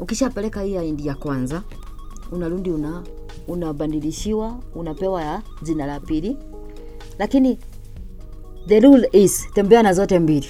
Ukishapeleka 0.00 0.62
hii 0.62 0.72
ya 0.72 0.82
ya 0.82 1.14
kwanza 1.14 1.62
unarundi 2.32 2.70
una 2.70 3.02
unabadilishiwa 3.48 4.58
unapewa 4.74 5.22
ya 5.22 5.42
jina 5.62 5.86
la 5.86 6.00
pili 6.00 6.36
lakini 7.18 7.58
the 8.66 8.80
rule 8.80 9.08
is 9.12 9.46
tembea 9.54 9.82
na 9.82 9.92
zote 9.92 10.18
mbili. 10.18 10.46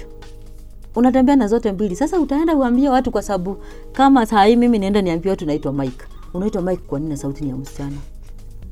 Unatembea 0.97 1.37
na 1.37 1.47
zote 1.49 1.73
mbili. 1.73 1.97
Sasa 1.97 2.21
utaenda 2.21 2.55
uambie 2.57 2.89
watu 2.89 3.11
kwa 3.11 3.23
sababu 3.23 3.57
kama 3.93 4.27
saa 4.27 4.45
hii 4.45 4.57
mimi 4.57 4.79
nienda 4.79 5.03
niambie 5.03 5.31
watu 5.31 5.47
naitwa 5.47 5.73
mike. 5.73 6.05
Unaitwa 6.35 6.63
mike 6.63 6.83
kwa 6.87 6.99
nini 6.99 7.11
na 7.11 7.17
sauti 7.17 7.45
ni 7.45 7.51
ya 7.51 7.57
msichana? 7.57 7.97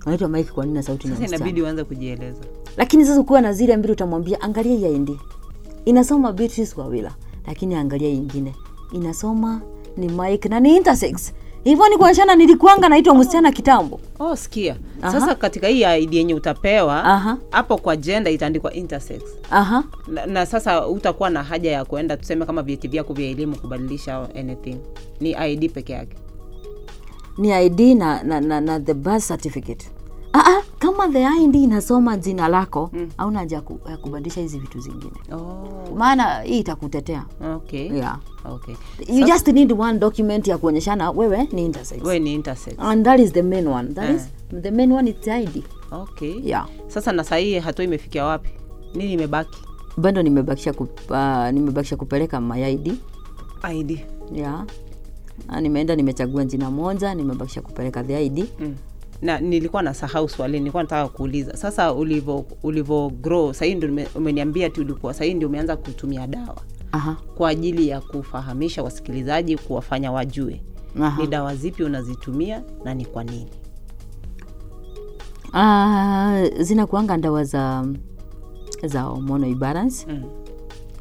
Unaitwa 0.07 0.29
mike 0.29 0.51
kwa 0.53 0.65
nini 0.65 0.75
na 0.77 0.83
sauti 0.83 1.07
ni 1.09 1.13
ya 1.15 1.19
msichana? 1.21 1.37
inabidi 1.37 1.63
uanze 1.63 1.85
kujieleza. 1.85 2.41
Lakini 2.77 3.05
sasa 3.05 3.21
ukiwa 3.21 3.41
na 3.41 3.53
zile 3.53 3.77
mbili 3.77 3.93
utamwambia 3.93 4.41
angalia 4.41 4.89
aendi 4.89 5.19
inasoma 5.85 6.33
Beatrice 6.33 6.81
Wawila 6.81 7.15
lakini 7.47 7.75
angalia 7.75 8.09
ingine. 8.09 8.55
Inasoma 8.93 9.61
ni 9.97 10.09
Mike 10.09 10.49
na 10.49 10.61
ni 10.61 10.77
intersex 10.77 11.33
hivyo 11.64 11.88
ni 11.88 11.96
kuonyeshana 11.96 12.35
nilikuanga 12.35 12.88
naitwa 12.88 13.14
msichana 13.14 13.53
kitambo. 13.53 14.00
Oh 14.18 14.37
sikia. 14.37 14.77
Aha. 15.03 15.12
sasa 15.20 15.35
katika 15.35 15.68
hii 15.68 15.83
ID 16.03 16.14
yenye 16.14 16.35
utapewa 16.35 17.05
Aha. 17.05 17.37
hapo 17.50 17.79
kwa 17.79 17.96
gender 17.96 18.33
itaandikwa 18.33 18.72
intersex. 18.74 19.22
Aha. 19.50 19.85
Na, 20.09 20.27
na 20.27 20.46
sasa 20.46 20.87
utakuwa 20.88 21.31
na 21.31 21.42
haja 21.42 21.70
ya 21.72 21.85
kuenda 21.85 22.16
tuseme 22.16 22.46
kama 22.46 22.62
vyeti 22.62 22.88
vyako 22.88 23.12
vya 23.12 23.29
elimu 23.29 23.57
kubadilisha 23.57 24.14
au 24.14 24.24
anything. 24.38 24.77
Ni 25.20 25.31
id 25.53 25.72
peke 25.72 25.92
yake. 25.92 26.16
Ni 27.38 27.66
id 27.66 27.81
na, 27.81 28.22
na, 28.22 28.40
na, 28.40 28.61
na 28.61 28.81
the 28.81 28.94
birth 28.94 29.29
certificate 29.29 29.87
ah, 30.35 30.38
ah, 30.38 30.62
kama 30.79 31.09
the 31.09 31.25
ID 31.25 31.55
inasoma 31.64 32.16
jina 32.16 32.49
lako 32.49 32.90
hauna 33.16 33.38
haja 33.38 33.57
ya 33.57 33.62
ku- 33.62 33.81
ya 33.90 33.97
kubadilisha 33.97 34.40
hizi 34.40 34.59
vitu 34.59 34.81
zingine 34.81 35.12
Oh, 35.33 35.68
maana 35.97 36.40
hii 36.42 36.59
itakutetea 36.59 37.25
okay. 37.57 37.92
yeah. 37.97 38.18
Okay. 38.44 38.75
you 39.09 39.27
just 39.27 39.49
need 39.49 39.73
one 39.79 39.99
document 39.99 40.49
ya 40.49 40.59
kuonyeshana 40.59 41.11
wewe 41.11 41.49
ni 41.53 41.64
intersex 41.64 42.03
Wewe 42.03 42.18
ni 42.18 42.35
intersex. 42.35 42.75
and 42.79 43.05
that 43.05 43.20
is 43.20 43.33
the 43.33 43.42
main 43.42 43.66
one 43.68 43.88
that 43.94 44.11
is 44.16 44.29
the 44.62 44.70
main 44.70 44.92
one 44.92 45.11
is 45.11 45.29
ID 45.29 45.62
Okay. 45.92 46.40
yeah 46.44 46.66
Sasa 46.88 47.12
na 47.12 47.25
sahii 47.25 47.59
hatua 47.59 47.85
imefikia 47.85 48.25
wapi? 48.25 48.49
Nini 48.94 49.12
imebaki? 49.12 49.59
bado 49.97 50.23
nimebakisha 50.23 50.73
ku, 50.73 50.88
uh, 51.11 51.49
nimebakisha 51.53 51.97
kupeleka 51.97 52.40
my 52.40 52.73
ID 52.73 52.92
ID. 53.70 54.01
yeah 54.33 54.64
na 55.49 55.61
nimeenda 55.61 55.97
nimechagua 55.97 56.44
jina 56.44 56.70
moja 56.70 57.14
nimebakisha 57.14 57.61
kupeleka 57.62 58.05
the 58.05 58.25
ID 58.27 58.44
Mm. 58.61 58.75
Na 59.25 59.41
nilikuwa 59.41 59.83
nasahau 59.83 60.29
swali 60.29 60.59
nilikuwa 60.59 60.83
nataka 60.83 61.09
kuuliza. 61.09 61.57
Sasa 61.57 61.93
ulivyo 61.93 62.45
ulivyo 62.63 63.11
grow 63.21 63.53
sahii 63.53 63.75
ndio 63.75 63.89
ume- 63.89 64.09
umeniambia 64.15 64.71
ti 64.71 64.81
ulikuwa 64.81 65.15
sahii 65.15 65.35
ndio 65.35 65.49
umeanza 65.49 65.77
kutumia 65.77 66.27
dawa. 66.27 66.57
Aha. 66.93 67.17
Kwa 67.35 67.49
ajili 67.49 67.89
ya 67.89 68.01
kufahamisha 68.01 68.83
wasikilizaji 68.83 69.57
kuwafanya 69.59 70.13
wajue. 70.13 70.63
Aha. 71.03 71.21
Ni 71.23 71.27
dawa 71.29 71.57
zipi 71.57 71.85
unazitumia 71.85 72.63
na 72.85 72.95
ni 72.95 73.05
kwa 73.05 73.25
nini? 73.25 73.51
Uh, 75.55 76.63
zinakuanga 76.63 77.17
ndawa 77.17 77.45
za 77.45 77.87
za 78.85 79.03
hormonal 79.03 79.51
imbalance. 79.51 80.07
Mm. 80.09 80.23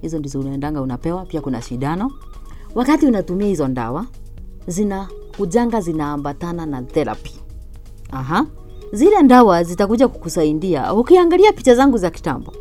hizo 0.02 0.20
ndizo 0.20 0.40
unaendanga 0.40 0.82
unapewa 0.82 1.26
pia 1.26 1.42
kuna 1.42 1.62
shidano 1.62 2.12
wakati 2.76 3.06
unatumia 3.06 3.48
hizo 3.48 3.68
ndawa 3.68 4.06
zina 4.68 5.08
kujanga 5.38 5.82
zinaambatana 5.82 6.66
na 6.66 6.82
therapy 6.82 7.32
aha. 8.14 8.46
Zile 8.92 9.22
ndawa 9.22 9.64
zitakuja 9.64 10.08
kukusaidia 10.08 10.94
ukiangalia 10.94 11.54
picha 11.54 11.76
zangu 11.76 11.98
za 11.98 12.10
kitambo. 12.10 12.54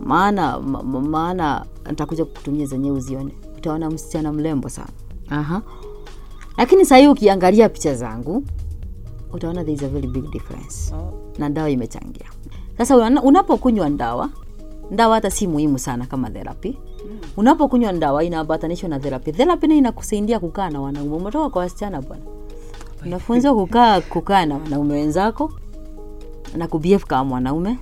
Maana 0.00 0.60
ma, 0.60 0.82
ma- 0.82 1.00
maana 1.00 1.64
nitakuja 1.90 2.24
kukutumia 2.24 2.66
zenyewe 2.66 2.96
uzione. 2.96 3.32
Utaona 3.58 3.90
msichana 3.90 4.32
mrembo 4.32 4.68
sana. 4.68 4.88
Aha. 5.30 5.62
Lakini 6.56 6.84
sahii 6.84 7.06
ukiangalia 7.08 7.68
picha 7.68 7.94
zangu 7.94 8.44
utaona 9.32 9.60
there 9.64 9.72
is 9.74 9.82
a 9.82 9.88
very 9.88 10.06
big 10.08 10.30
difference. 10.30 10.94
Oh. 10.94 11.12
na 11.38 11.50
dawa 11.50 11.70
imechangia. 11.70 12.26
Sasa 12.78 12.96
unapokunywa 13.22 13.88
ndawa 13.88 14.28
ndawa 14.90 15.14
hata 15.14 15.30
si 15.30 15.46
muhimu 15.46 15.78
sana 15.78 16.06
kama 16.06 16.30
therapy. 16.30 16.78
Unapokunywa 17.36 17.92
ndawa 17.92 18.24
inaambatanishwa 18.24 18.88
na 18.88 18.98
therapy. 19.00 19.32
Therapy 19.32 19.66
ni 19.66 19.78
inakusaidia 19.78 20.40
kukaa 20.40 20.70
na 20.70 20.80
wanaume. 20.80 21.16
Umetoka 21.16 21.50
kwa 21.50 21.62
wasichana 21.62 22.02
bwana 22.02 22.22
unafunzwa 23.06 23.54
kukaa 23.54 24.00
kukaa 24.00 24.46
na 24.46 24.54
wanaume 24.54 24.94
wenzako 24.94 25.52
na 26.56 26.66
kubehave 26.68 27.04
kama 27.04 27.24
mwanaume. 27.24 27.78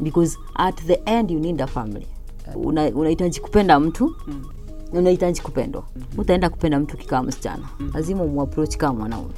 Because 0.00 0.38
at 0.54 0.82
the 0.86 1.02
end 1.04 1.30
you 1.30 1.38
need 1.40 1.62
a 1.62 1.66
family. 1.66 2.06
Una- 2.54 2.90
kupenda 3.40 3.80
mtu 3.80 4.16
unahitaji 4.92 5.40
kupendwa. 5.40 5.82
Utaenda 6.18 6.50
kupenda 6.50 6.80
mtu 6.80 6.96
kikaa 6.96 7.22
msichana. 7.22 7.68
Lazima 7.94 8.22
umuaproach 8.22 8.76
kama 8.76 8.94
mwanaume. 8.98 9.34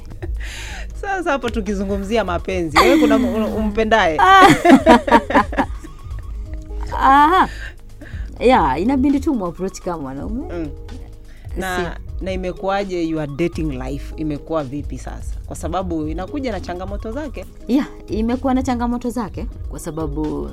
Sasa 1.01 1.31
hapo 1.31 1.49
tukizungumzia 1.49 2.23
mapenzi 2.25 2.77
wewe 2.79 2.99
kuna 2.99 3.17
umpendae 3.47 4.17
ya 8.39 8.77
inabidi 8.83 9.19
tu 9.19 9.33
muapproach 9.33 9.79
kama 9.79 9.97
mwanaume. 9.97 10.53
Mm. 10.53 10.69
na 11.57 11.97
na 12.23 12.31
imekuwaje 12.31 13.03
your 13.09 13.27
dating 13.27 13.71
life? 13.71 14.13
Imekuwa 14.17 14.63
vipi 14.63 14.97
sasa? 14.97 15.35
Kwa 15.45 15.55
sababu 15.55 16.07
inakuja 16.07 16.51
na 16.51 16.59
changamoto 16.59 17.11
zake. 17.11 17.45
Ya 17.67 17.85
imekuwa 18.07 18.53
na 18.53 18.63
changamoto 18.63 19.09
zake 19.09 19.47
kwa 19.69 19.79
sababu 19.79 20.49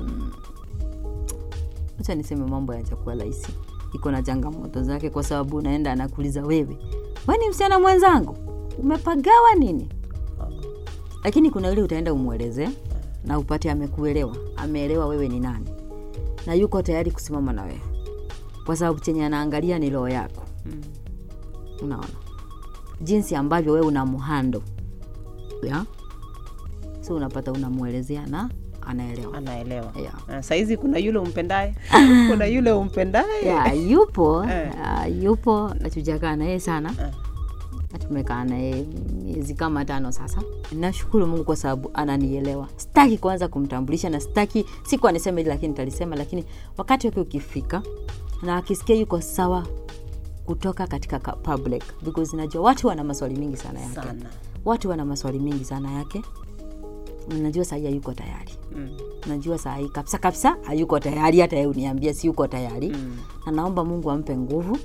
hacha 1.97 2.15
niseme 2.15 2.45
mambo 2.45 2.73
yajakuwa 2.73 3.15
rahisi. 3.15 3.47
Iko 3.93 4.11
na 4.11 4.23
changamoto 4.23 4.83
zake 4.83 5.09
kwa 5.09 5.23
sababu 5.23 5.57
unaenda 5.57 5.91
anakuuliza 5.91 6.41
wewe 6.45 6.77
we 7.27 7.37
ni 7.37 7.49
msichana 7.49 7.79
mwenzangu 7.79 8.35
umepagawa 8.79 9.55
nini? 9.55 9.89
Lakini 11.23 11.49
kuna 11.51 11.69
yule 11.69 11.81
utaenda 11.83 12.13
umwelezee 12.13 12.69
na 13.25 13.39
upate 13.39 13.71
amekuelewa 13.71 14.35
ameelewa 14.57 15.05
wewe 15.05 15.27
ni 15.27 15.39
nani 15.39 15.69
na 16.45 16.53
yuko 16.53 16.81
tayari 16.81 17.11
kusimama 17.11 17.53
na 17.53 17.63
wewe. 17.63 17.81
Kwa 18.65 18.75
sababu 18.75 18.99
chenye 18.99 19.25
anaangalia 19.25 19.79
ni 19.79 19.89
roho 19.89 20.09
yako. 20.09 20.43
Mm. 20.65 20.81
Unaona 21.81 22.07
jinsi 23.01 23.35
ambavyo 23.35 23.73
wewe 23.73 23.85
unamhando 23.87 24.63
yeah? 25.63 25.85
so 27.01 27.15
unapata 27.15 27.51
unamwelezea 27.51 28.25
na 28.27 28.49
anaelewa. 28.87 29.37
Anaelewa. 29.37 29.91
Yeah. 30.01 30.13
sahizi 30.27 30.47
saizi 30.47 30.77
kuna 30.77 30.97
yule 30.97 31.19
umpendaye. 31.19 31.75
Kuna 32.29 32.45
yule 32.45 32.71
umpendaye. 32.71 33.45
Yeah, 33.45 33.89
yupo. 33.91 34.37
Uh, 34.37 35.23
yupo. 35.23 35.73
Natujakaa 35.79 36.35
naye 36.35 36.59
sana. 36.59 36.93
Eh. 37.01 37.11
Tumekaa 38.07 38.43
naye 38.43 38.85
miezi 39.23 39.53
kama 39.53 39.85
tano 39.85 40.11
sasa. 40.11 40.41
Nashukuru 40.71 41.27
mungu 41.27 41.43
kwa 41.43 41.55
sababu 41.55 41.91
ananielewa. 41.93 42.67
Sitaki 42.77 43.17
kwanza 43.17 43.47
kumtambulisha 43.47 44.09
na 44.09 44.19
sitaki 44.19 44.65
siku 44.83 45.07
anisema 45.07 45.37
hili 45.37 45.49
lakini 45.49 45.73
talisema 45.73 46.15
lakini 46.15 46.45
wakati 46.77 47.07
wake 47.07 47.19
ukifika 47.19 47.81
na 48.41 48.57
akisikia 48.57 48.95
yuko 48.95 49.21
sawa 49.21 49.67
kutoka 50.45 50.87
katika 50.87 51.19
ka- 51.19 51.31
public 51.35 51.83
because 52.03 52.35
najua 52.37 52.61
watu 52.61 52.87
wana 52.87 53.03
maswali 53.03 53.35
mingi 53.35 53.57
sana 53.57 53.79
yake. 53.79 53.95
Sana. 53.95 54.29
Watu 54.65 54.89
wana 54.89 55.05
maswali 55.05 55.39
mingi 55.39 55.65
sana 55.65 55.91
yake. 55.91 56.21
Najua 57.41 57.65
sahii 57.65 57.85
hayuko 57.85 58.13
tayari. 58.13 58.51
Mm. 58.75 58.89
najua 59.27 59.57
sahii 59.57 59.89
kabisa 59.89 60.17
kabisa 60.17 60.55
hayuko 60.63 60.99
tayari 60.99 61.39
hata 61.39 61.55
ye 61.57 61.65
uniambia 61.65 62.13
si 62.13 62.27
yuko 62.27 62.47
tayari. 62.47 62.89
Mm. 62.89 63.17
na 63.45 63.51
naomba 63.51 63.85
mungu 63.85 64.11
ampe 64.11 64.37
nguvu. 64.37 64.77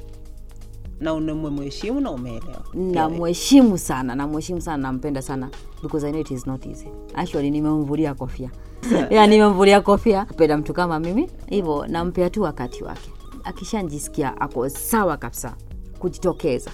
Na 1.01 1.15
unamheshimu 1.15 2.01
na 2.01 2.11
umeelewa. 2.11 2.63
Namheshimu 2.75 3.79
sana 3.79 4.15
namheshimu 4.15 4.61
sana 4.61 4.77
nampenda 4.77 5.23
sana 5.23 5.49
because 5.83 6.07
I 6.07 6.11
know 6.11 6.21
it 6.21 6.31
is 6.31 6.47
not 6.47 6.67
easy. 6.67 6.87
Actually 7.15 7.51
nimemvulia 7.51 8.15
kofia. 8.15 8.51
Yeah, 9.11 9.29
nimemvulia 9.29 9.81
kofia. 9.81 10.25
Penda 10.25 10.57
mtu 10.59 10.73
kama 10.75 11.01
mimi. 11.01 11.31
Hivyo 11.47 11.87
nampea 11.87 12.31
tu 12.31 12.43
wakati 12.43 12.85
wake 12.85 13.11
akishanjisikia 13.47 14.41
ako 14.41 14.69
sawa 14.69 15.17
kabisa 15.17 15.55
kujitokeza. 15.99 16.71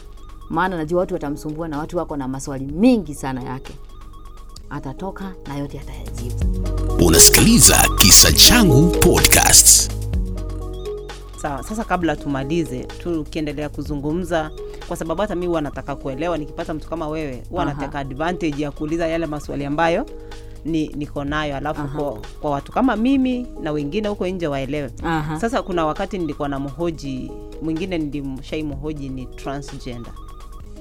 Maana 0.50 0.76
najua 0.76 1.00
watu 1.00 1.14
watamsumbua 1.14 1.68
na 1.68 1.78
watu 1.78 1.98
wako 1.98 2.16
na 2.16 2.28
maswali 2.28 2.66
mengi 2.66 3.14
sana 3.14 3.42
yake. 3.42 3.72
Atatoka 4.70 5.34
na 5.46 5.56
yote 5.56 5.80
atayajibu. 5.80 6.68
Unasikiliza 7.06 7.76
Kisa 7.98 8.32
Changu 8.32 8.90
Podcast. 8.90 9.92
sawa 11.42 11.62
sasa 11.62 11.84
kabla 11.84 12.16
tumalize 12.16 12.84
tukiendelea 12.84 13.68
kuzungumza 13.68 14.50
kwa 14.88 14.96
sababu 14.96 15.20
hata 15.20 15.34
mi 15.34 15.46
huwa 15.46 15.60
nataka 15.60 15.96
kuelewa 15.96 16.38
nikipata 16.38 16.74
mtu 16.74 16.88
kama 16.88 17.08
wewe 17.08 17.42
huwa 17.50 17.64
nataka 17.64 17.98
advantage 17.98 18.62
ya 18.62 18.70
kuuliza 18.70 19.06
yale 19.08 19.26
maswali 19.26 19.64
ambayo 19.64 20.06
ni 20.64 20.88
niko 20.88 21.24
nayo 21.24 21.56
alafu 21.56 21.88
kwa, 21.88 22.18
kwa 22.40 22.50
watu 22.50 22.72
kama 22.72 22.96
mimi 22.96 23.46
na 23.62 23.72
wengine 23.72 24.08
huko 24.08 24.26
nje 24.26 24.46
waelewe 24.46 24.90
Aha. 25.04 25.40
sasa 25.40 25.62
kuna 25.62 25.86
wakati 25.86 26.18
nilikuwa 26.18 26.48
na 26.48 26.58
mhoji 26.58 27.32
mwingine 27.62 27.98
nilimshai 27.98 28.62
mhoji 28.62 29.08
ni 29.08 29.26
transgender 29.26 30.12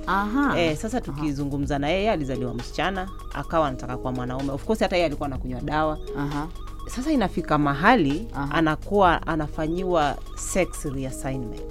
Aha. 0.07 0.59
E, 0.59 0.75
sasa 0.75 1.01
tukizungumza 1.01 1.79
na 1.79 1.89
yeye 1.89 2.11
alizaliwa 2.11 2.53
msichana 2.53 3.09
akawa 3.33 3.67
anataka 3.67 3.97
kuwa 3.97 4.13
mwanaume 4.13 4.51
of 4.51 4.65
course 4.65 4.79
hata 4.79 4.95
yeye 4.95 5.05
alikuwa 5.05 5.27
anakunywa 5.27 5.61
dawa 5.61 5.97
Aha. 6.17 6.47
sasa 6.87 7.11
inafika 7.11 7.57
mahali 7.57 8.27
Aha. 8.33 8.51
anakuwa 8.51 9.27
anafanyiwa 9.27 10.17
sex 10.35 10.85
reassignment 10.85 11.61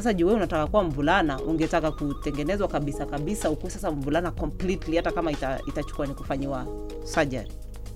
sasa 0.00 0.14
juu 0.14 0.26
wewe 0.26 0.36
unataka 0.36 0.66
kuwa 0.66 0.84
mvulana? 0.84 1.40
Ungetaka 1.42 1.90
kutengenezwa 1.92 2.68
kabisa 2.68 3.06
kabisa 3.06 3.50
ukuwe 3.50 3.70
sasa 3.70 3.90
mvulana 3.90 4.30
completely 4.30 4.96
hata 4.96 5.12
kama 5.12 5.32
ita, 5.32 5.60
itachukua 5.66 6.06
ni 6.06 6.14
kufanyiwa 6.14 6.66
surgery? 7.04 7.48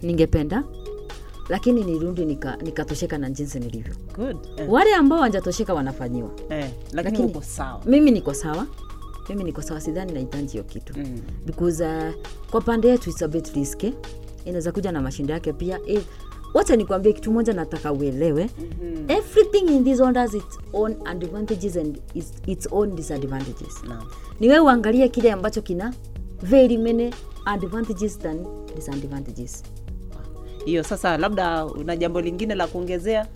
Ningependa 0.02 0.64
lakini 1.48 1.84
nirudi 1.84 2.24
nika- 2.24 2.62
nikatosheka 2.62 3.18
na 3.18 3.30
jinsi 3.30 3.60
nilivyo. 3.60 3.94
Good 4.16 4.36
eh, 4.56 4.70
wale 4.72 4.94
ambao 4.94 5.20
wanjatosheka 5.20 5.74
wanafanyiwa. 5.74 6.30
Eh, 6.48 6.70
lakini 6.92 7.18
Lakini- 7.26 7.44
sawa. 7.44 7.80
mimi 7.86 8.10
niko 8.10 8.34
sawa. 8.34 8.66
Mimi 9.28 9.44
niko 9.44 9.62
sawa 9.62 9.80
sidhani 9.80 10.12
nahitaji 10.12 10.48
hiyo 10.52 10.64
kitu. 10.64 10.98
Mm. 10.98 11.20
because 11.46 11.84
uh, 11.84 12.14
kwa 12.50 12.60
pande 12.60 12.88
yetu 12.88 13.10
it's 13.10 13.22
a 13.22 13.28
bit 13.28 13.54
risky. 13.56 13.94
Inaweza 14.44 14.72
kuja 14.72 14.92
na 14.92 15.00
mashindo 15.00 15.32
yake 15.32 15.52
pia. 15.52 15.80
Eh, 15.86 16.02
wacha 16.54 16.76
nikwambie 16.76 17.12
kitu 17.12 17.32
moja 17.32 17.52
nataka 17.52 17.92
uelewe 17.92 18.50
mm-hmm. 18.58 19.10
everything 19.10 19.76
in 19.76 19.84
this 19.84 20.00
world 20.00 20.16
has 20.16 20.34
its 20.34 20.58
own 20.72 20.96
advantages 21.04 21.76
and 21.76 22.00
its, 22.14 22.32
its 22.46 22.68
own 22.70 22.96
disadvantages 22.96 23.84
no. 23.88 24.02
ni 24.40 24.48
wewe 24.48 24.60
uangalie 24.60 25.08
kile 25.08 25.32
ambacho 25.32 25.62
kina 25.62 25.94
very 26.42 26.78
many 26.78 27.14
advantages 27.44 28.18
than 28.18 28.46
disadvantages 28.76 29.62
hiyo 30.64 30.82
sasa 30.82 31.18
labda 31.18 31.66
una 31.66 31.96
jambo 31.96 32.20
lingine 32.20 32.54
la 32.54 32.66
kuongezea 32.66 33.26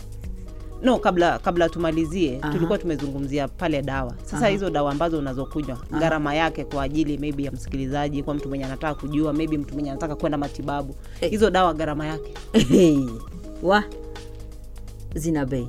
no 0.83 0.97
kabla 0.97 1.39
kabla 1.39 1.69
tumalizie 1.69 2.39
Aha. 2.41 2.53
tulikuwa 2.53 2.77
tumezungumzia 2.77 3.47
pale 3.47 3.81
dawa. 3.81 4.13
Sasa 4.23 4.37
Aha. 4.37 4.47
hizo 4.47 4.69
dawa 4.69 4.91
ambazo 4.91 5.19
unazokunywa 5.19 5.77
gharama 5.99 6.35
yake 6.35 6.63
kwa 6.65 6.83
ajili 6.83 7.17
maybe 7.17 7.43
ya 7.43 7.51
msikilizaji 7.51 8.23
kwa 8.23 8.33
mtu 8.33 8.49
mwenye 8.49 8.65
anataka 8.65 8.95
kujua 9.01 9.33
maybe 9.33 9.57
mtu 9.57 9.73
mwenye 9.73 9.89
anataka 9.91 10.15
kwenda 10.15 10.37
matibabu 10.37 10.95
hey. 11.19 11.29
hizo 11.29 11.49
dawa 11.49 11.73
gharama 11.73 12.05
yake? 12.07 12.33
Wa? 13.63 13.83
Zina 15.15 15.45
bei. 15.45 15.67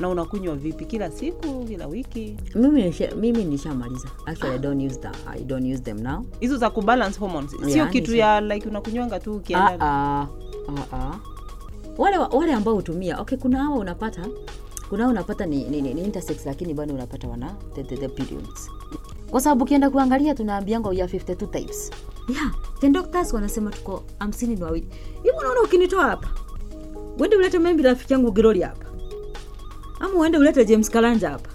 Na 0.00 0.08
unakunywa 0.08 0.56
vipi? 0.56 0.84
Kila 0.84 1.10
siku 1.10 1.64
kila 1.64 1.86
wiki? 1.86 2.36
Mimi 2.54 2.94
mimi 3.20 3.44
nishamaliza. 3.44 4.08
Actually 4.26 4.54
I 4.54 4.58
don't 4.58 4.82
use 4.86 4.98
the, 5.00 5.08
I 5.38 5.44
don't 5.44 5.72
use 5.74 5.82
them 5.82 6.00
now. 6.02 6.24
Hizo 6.40 6.56
za 6.56 6.70
kubalance 6.70 7.18
hormones. 7.20 7.50
Sio 7.50 7.68
Yeah, 7.68 7.90
kitu 7.90 8.10
nisha- 8.12 8.16
ya 8.18 8.40
like 8.40 8.68
unakunywanga 8.68 9.20
tu 9.20 9.34
ukienda. 9.36 9.76
Ah, 9.80 10.20
ah, 10.20 10.26
ah, 10.92 10.96
ah. 10.96 11.14
Wale 11.98 12.18
wale 12.18 12.52
ambao 12.52 12.74
hutumia 12.74 13.20
okay 13.20 13.38
kuna 13.38 13.58
hawa 13.62 13.76
unapata 13.78 14.26
kuna 14.88 15.08
unapata 15.08 15.46
ni, 15.46 15.64
ni, 15.64 15.82
ni, 15.82 15.94
ni 15.94 16.04
intersex 16.04 16.46
lakini 16.46 16.74
bado 16.74 16.94
unapata 16.94 17.28
wana 17.28 17.54
the, 17.74 17.84
the, 17.84 17.96
the 17.96 18.08
periods. 18.08 18.70
Kwa 19.30 19.40
sababu 19.40 19.64
ukienda 19.64 19.90
kuangalia 19.90 20.34
tunaambianga 20.34 20.88
ya 20.92 21.06
52 21.06 21.34
types. 21.50 21.90
Yeah 22.28 22.50
the 22.80 22.90
doctors 22.90 23.32
wanasema 23.32 23.70
tuko 23.70 24.02
hamsini 24.18 24.56
na 24.56 24.64
wawili. 24.66 24.86
Hivi 25.22 25.36
unaona 25.38 25.60
ukinitoa 25.62 26.04
hapa? 26.04 26.28
Uende 27.18 27.36
ulete 27.36 27.58
membi 27.58 27.82
rafiki 27.82 28.12
yangu 28.12 28.32
Giroli 28.32 28.60
hapa. 28.60 28.86
Ama 30.00 30.14
uende 30.14 30.38
ulete 30.38 30.64
James 30.64 30.90
Kalanja 30.90 31.30
hapa. 31.30 31.50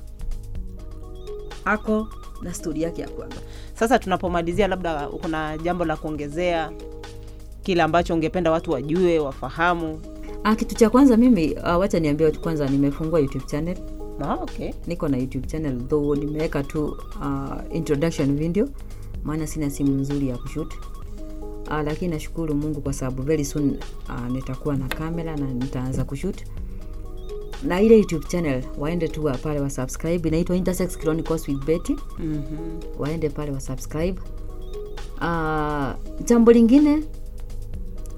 Ako 1.65 2.07
na 2.41 2.53
stori 2.53 2.81
yake 2.81 3.01
ya 3.01 3.09
kuanga 3.09 3.35
sasa 3.73 3.99
tunapomalizia 3.99 4.67
labda 4.67 5.07
kuna 5.07 5.57
jambo 5.57 5.85
la 5.85 5.95
kuongezea 5.97 6.71
kile 7.63 7.81
ambacho 7.81 8.13
ungependa 8.13 8.51
watu 8.51 8.71
wajue 8.71 9.19
wafahamu 9.19 10.01
Ah, 10.43 10.55
kitu 10.55 10.75
cha 10.75 10.89
kwanza 10.89 11.17
mimi 11.17 11.53
uh, 11.53 11.79
wacha 11.79 11.99
niambie 11.99 12.31
kwanza 12.31 12.67
nimefungua 12.69 13.19
youtube 13.19 13.45
channel 13.45 13.77
ah, 14.21 14.33
okay. 14.33 14.71
niko 14.87 15.07
na 15.07 15.17
youtube 15.17 15.47
channel 15.47 15.87
though 15.87 16.17
nimeweka 16.17 16.63
tu 16.63 16.85
uh, 17.21 17.75
introduction 17.75 18.35
video 18.37 18.69
maana 19.23 19.47
sina 19.47 19.69
simu 19.69 19.91
nzuri 19.91 20.27
ya 20.27 20.37
kushoot. 20.37 20.73
uh, 21.67 21.81
lakini 21.85 22.11
nashukuru 22.13 22.55
mungu 22.55 22.81
kwa 22.81 22.93
sababu 22.93 23.21
very 23.23 23.45
soon 23.45 23.77
uh, 24.09 24.31
nitakuwa 24.31 24.75
na 24.75 24.87
kamera 24.87 25.35
na 25.37 25.53
nitaanza 25.53 26.03
kushoot. 26.03 26.43
na 27.63 27.81
ile 27.81 27.97
youtube 27.97 28.25
channel 28.27 28.63
waende 28.77 29.07
tu 29.07 29.25
wa- 29.25 29.37
pale 29.37 29.59
wa 29.59 29.69
subscribe 29.69 30.27
inaitwa 30.29 30.55
intersex 30.55 30.97
chronicles 30.97 31.47
with 31.47 31.65
betty 31.65 31.95
mm-hmm. 32.19 32.79
waende 33.01 33.29
pale 33.29 33.51
wa 33.51 33.59
subscribe 33.59 34.19
uh, 35.21 35.89
jambo 36.25 36.51
lingine 36.51 37.03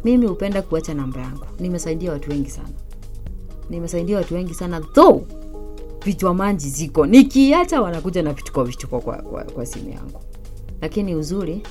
mimi 0.04 0.26
hupenda 0.28 0.62
kuacha 0.62 0.94
namba 0.94 1.22
yangu. 1.22 1.46
Nimesaidia 1.60 2.12
watu 2.12 2.30
wengi 2.30 2.50
sana. 2.50 2.70
Nimesaidia 3.70 4.18
watu 4.18 4.34
wengi 4.34 4.54
sana 4.54 4.82
though 4.82 5.22
vichwa 6.06 6.34
manji 6.34 6.70
ziko. 6.70 7.06
Nikiacha 7.06 7.82
wanakuja 7.82 8.24
na 8.24 8.34
vituko 8.34 8.64
vituko 8.64 9.00
kwa, 9.00 9.18
kwa, 9.18 9.44
kwa 9.44 9.66
simu 9.66 9.90
yangu. 9.90 10.20
Lakini 10.82 11.16
uzuri 11.16 11.64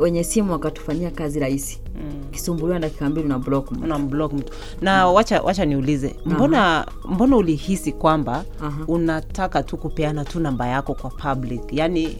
wenye 0.00 0.24
simu 0.24 0.52
wakatufanyia 0.52 1.10
kazi 1.10 1.40
rahisi. 1.40 1.80
Mm. 1.96 2.24
kisumbuliwa 2.30 2.78
dakika 2.78 3.10
mbili 3.10 3.28
na 3.28 3.38
block 3.38 3.70
mtu. 3.72 3.86
na 3.86 3.98
block 3.98 4.32
mtu. 4.32 4.52
Na 4.80 5.06
wacha, 5.08 5.42
wacha 5.42 5.64
niulize. 5.64 6.16
Mbona 6.26 6.86
mbona 7.08 7.36
ulihisi 7.36 7.92
kwamba 7.92 8.44
Aha. 8.62 8.84
unataka 8.88 9.62
tu 9.62 9.76
kupeana 9.76 10.24
tu 10.24 10.40
namba 10.40 10.66
yako 10.66 10.94
kwa 10.94 11.10
public? 11.10 11.62
Yaani 11.72 12.18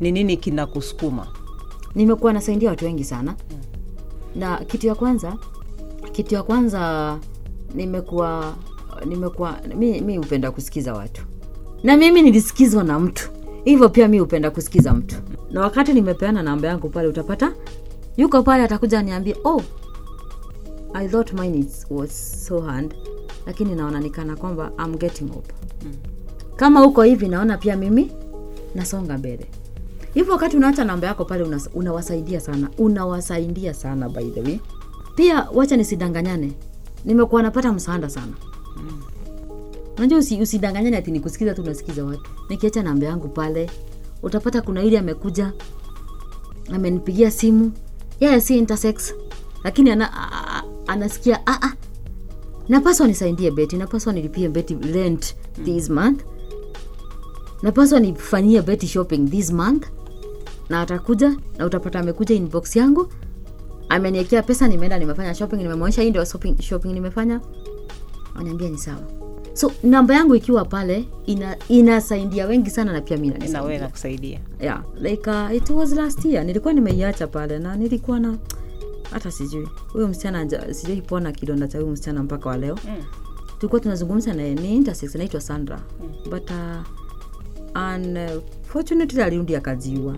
ni 0.00 0.12
nini 0.12 0.36
kinakusukuma? 0.36 1.26
Nimekuwa 1.94 2.32
nasaidia 2.32 2.70
watu 2.70 2.84
wengi 2.84 3.04
sana 3.04 3.34
na 4.38 4.56
kitu 4.56 4.86
ya 4.86 4.94
kwanza 4.94 5.36
kitu 6.12 6.34
ya 6.34 6.42
kwanza 6.42 7.18
nimekuwa 7.74 8.54
nimekuwa 9.06 9.58
mi, 9.76 10.00
mi 10.00 10.16
hupenda 10.16 10.50
kusikiza 10.50 10.94
watu. 10.94 11.22
Na 11.82 11.96
mimi 11.96 12.22
nilisikizwa 12.22 12.84
na 12.84 12.98
mtu. 12.98 13.30
Hivyo 13.64 13.88
pia 13.88 14.08
mi 14.08 14.18
hupenda 14.18 14.50
kusikiza 14.50 14.92
mtu. 14.94 15.16
Na 15.50 15.60
wakati 15.60 15.92
nimepeana 15.92 16.42
namba 16.42 16.68
yangu 16.68 16.88
pale 16.88 17.08
utapata 17.08 17.52
yuko 18.16 18.42
pale 18.42 18.62
atakuja 18.64 19.02
niambia 19.02 19.36
oh 19.44 19.62
i 20.94 21.08
thought 21.08 21.32
mine 21.32 21.66
was 21.90 22.44
so 22.46 22.60
hard. 22.60 22.94
Lakini 23.46 23.74
naonanikana 23.74 24.36
kwamba 24.36 24.72
I'm 24.84 24.96
getting 24.96 25.28
hope 25.28 25.54
kama 26.56 26.80
huko 26.80 27.02
hivi 27.02 27.28
naona 27.28 27.56
pia 27.58 27.76
mimi 27.76 28.10
nasonga 28.74 29.18
mbele 29.18 29.46
hivyo 30.18 30.32
wakati 30.32 30.56
unaacha 30.56 30.84
namba 30.84 31.06
yako 31.06 31.24
pale 31.24 31.44
unas- 31.44 31.68
unawasaidia 31.74 32.40
sana. 32.40 32.68
Unawasaidia 32.78 33.74
sana 33.74 34.08
by 34.08 34.24
the 34.30 34.40
way. 34.40 34.58
Pia 35.14 35.48
wacha 35.54 35.76
nisidanganyane. 35.76 36.52
Nimekuwa 37.04 37.42
napata 37.42 37.72
msaada 37.72 38.10
sana. 38.10 38.32
Unajua 39.98 40.18
usi, 40.18 40.42
usidanganyane 40.42 40.96
ati 40.96 41.10
nikusikiza 41.10 41.54
tu 41.54 41.62
unasikiza 41.62 42.04
watu. 42.04 42.22
Nikiacha 42.48 42.82
namba 42.82 43.06
yangu 43.06 43.28
pale 43.28 43.70
utapata 44.22 44.62
kuna 44.62 44.82
ile 44.82 44.98
amekuja 44.98 45.52
amenipigia 46.74 47.30
simu. 47.30 47.72
Yeye 48.20 48.40
si 48.40 48.58
intersex. 48.58 49.14
Lakini 49.64 49.90
ana, 49.90 50.12
a, 50.12 50.28
a, 50.58 50.62
anasikia 50.86 51.46
a, 51.46 51.58
a, 51.62 51.72
napaswa 52.68 53.06
nisaidie 53.06 53.50
beti 53.50 53.76
napaswa 53.76 54.12
nilipie 54.12 54.48
beti 54.48 54.74
rent 54.92 55.34
this 55.64 55.90
month. 55.90 56.20
Napaswa 57.62 58.00
nifanyie 58.00 58.62
beti 58.62 58.86
shopping 58.86 59.28
this 59.30 59.50
month 59.52 59.86
na 60.68 60.80
atakuja 60.80 61.36
na 61.58 61.66
utapata 61.66 62.00
amekuja 62.00 62.34
inbox 62.34 62.76
yangu. 62.76 63.08
Ameniekea 63.88 64.42
pesa 64.42 64.68
nimeenda 64.68 64.98
nimefanya 64.98 65.34
shopping 65.34 65.56
nimemwonyesha 65.56 66.02
hii 66.02 66.10
ndio 66.10 66.24
shopping, 66.24 66.62
shopping 66.62 66.92
nimefanya. 66.92 67.40
Ananiambia 68.34 68.68
ni 68.70 68.78
sawa. 68.78 69.02
So 69.54 69.72
namba 69.82 70.14
yangu 70.14 70.34
ikiwa 70.34 70.64
pale 70.64 71.04
ina 71.26 71.56
inasaidia 71.68 72.46
wengi 72.46 72.70
sana 72.70 72.92
na 72.92 73.00
pia 73.00 73.16
mi 73.16 73.28
na 73.30 73.62
wewe 73.62 73.78
nakusaidia 73.78 74.40
yeah, 74.60 74.84
like 75.00 75.30
uh, 75.30 75.54
it 75.56 75.70
was 75.70 75.92
last 75.92 76.24
year. 76.24 76.44
Nilikuwa 76.44 76.72
nimeiacha 76.74 77.26
pale 77.26 77.58
na 77.58 77.76
nilikuwa 77.76 78.20
na 78.20 78.38
hata 79.10 79.30
sijui. 79.30 79.68
Huyo 79.92 80.08
msichana 80.08 80.74
sijui 80.74 81.02
pona 81.02 81.32
kidonda 81.32 81.68
cha 81.68 81.78
huyo 81.78 81.90
msichana 81.90 82.22
mpaka 82.22 82.48
wa 82.48 82.56
leo. 82.56 82.78
Mm. 82.88 83.04
tulikuwa 83.58 83.80
tunazungumza 83.80 84.34
naye 84.34 84.54
ni 84.54 84.76
intersex 84.76 85.14
anaitwa 85.14 85.40
sandra. 85.40 85.80
But 86.30 86.50
uh, 86.50 86.82
unfortunately 87.76 89.22
alirudi 89.22 89.56
akajiua 89.56 90.16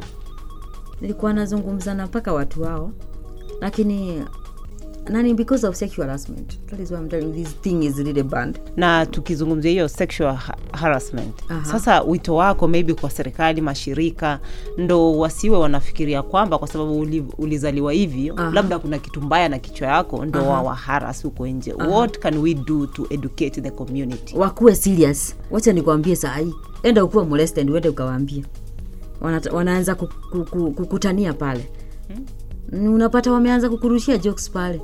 nilikuwa 1.00 1.32
nazungumza 1.32 1.94
na 1.94 2.06
mpaka 2.06 2.32
watu 2.32 2.62
wao 2.62 2.90
lakini 3.60 4.24
nani 5.08 5.34
because 5.34 5.66
of 5.66 5.74
sexual 5.76 6.06
harassment. 6.06 6.66
That 6.66 6.80
is 6.80 6.90
why 6.90 6.96
I'm 6.98 7.08
telling 7.08 7.32
this 7.44 7.60
thing 7.60 7.82
is 7.84 7.96
really 7.96 8.22
banned. 8.22 8.60
Na 8.76 9.06
tukizungumzia 9.06 9.70
hiyo 9.70 9.88
sexual 9.88 10.34
ha- 10.34 10.56
harassment. 10.72 11.34
Aha. 11.48 11.64
sasa 11.64 12.02
wito 12.02 12.34
wako 12.34 12.68
maybe 12.68 12.94
kwa 12.94 13.10
serikali 13.10 13.60
mashirika 13.60 14.40
ndo 14.78 15.18
wasiwe 15.18 15.58
wanafikiria 15.58 16.22
kwamba 16.22 16.58
kwa 16.58 16.68
sababu 16.68 17.00
uli, 17.00 17.24
ulizaliwa 17.38 17.92
hivyo 17.92 18.34
Aha. 18.36 18.50
labda 18.50 18.78
kuna 18.78 18.98
kitu 18.98 19.20
mbaya 19.22 19.48
na 19.48 19.58
kichwa 19.58 19.88
yako 19.88 20.24
ndo 20.24 20.40
wawa 20.40 20.54
wawaharas 20.54 21.22
huko 21.22 21.46
nje. 21.46 21.72
What 21.72 22.18
can 22.18 22.36
we 22.38 22.54
do 22.54 22.86
to 22.86 23.06
educate 23.10 23.60
the 23.60 23.70
community? 23.70 24.36
Wakuwe 24.38 24.74
serious. 24.74 25.36
Wacha 25.50 25.72
nikwambie 25.72 26.16
saa 26.16 26.36
hii 26.36 26.54
enda 26.82 27.04
ukuwa 27.04 27.24
molested 27.24 27.70
uende 27.70 27.88
ukawaambie 27.88 28.44
Wanata- 29.20 29.52
wanaanza 29.54 29.94
ku- 29.94 30.08
ku- 30.30 30.44
ku- 30.44 30.70
kukutania 30.70 31.32
pale. 31.32 31.70
Hmm? 32.72 32.94
unapata 32.94 33.32
wameanza 33.32 33.68
kukurushia 33.70 34.18
jokes 34.18 34.50
pale. 34.50 34.80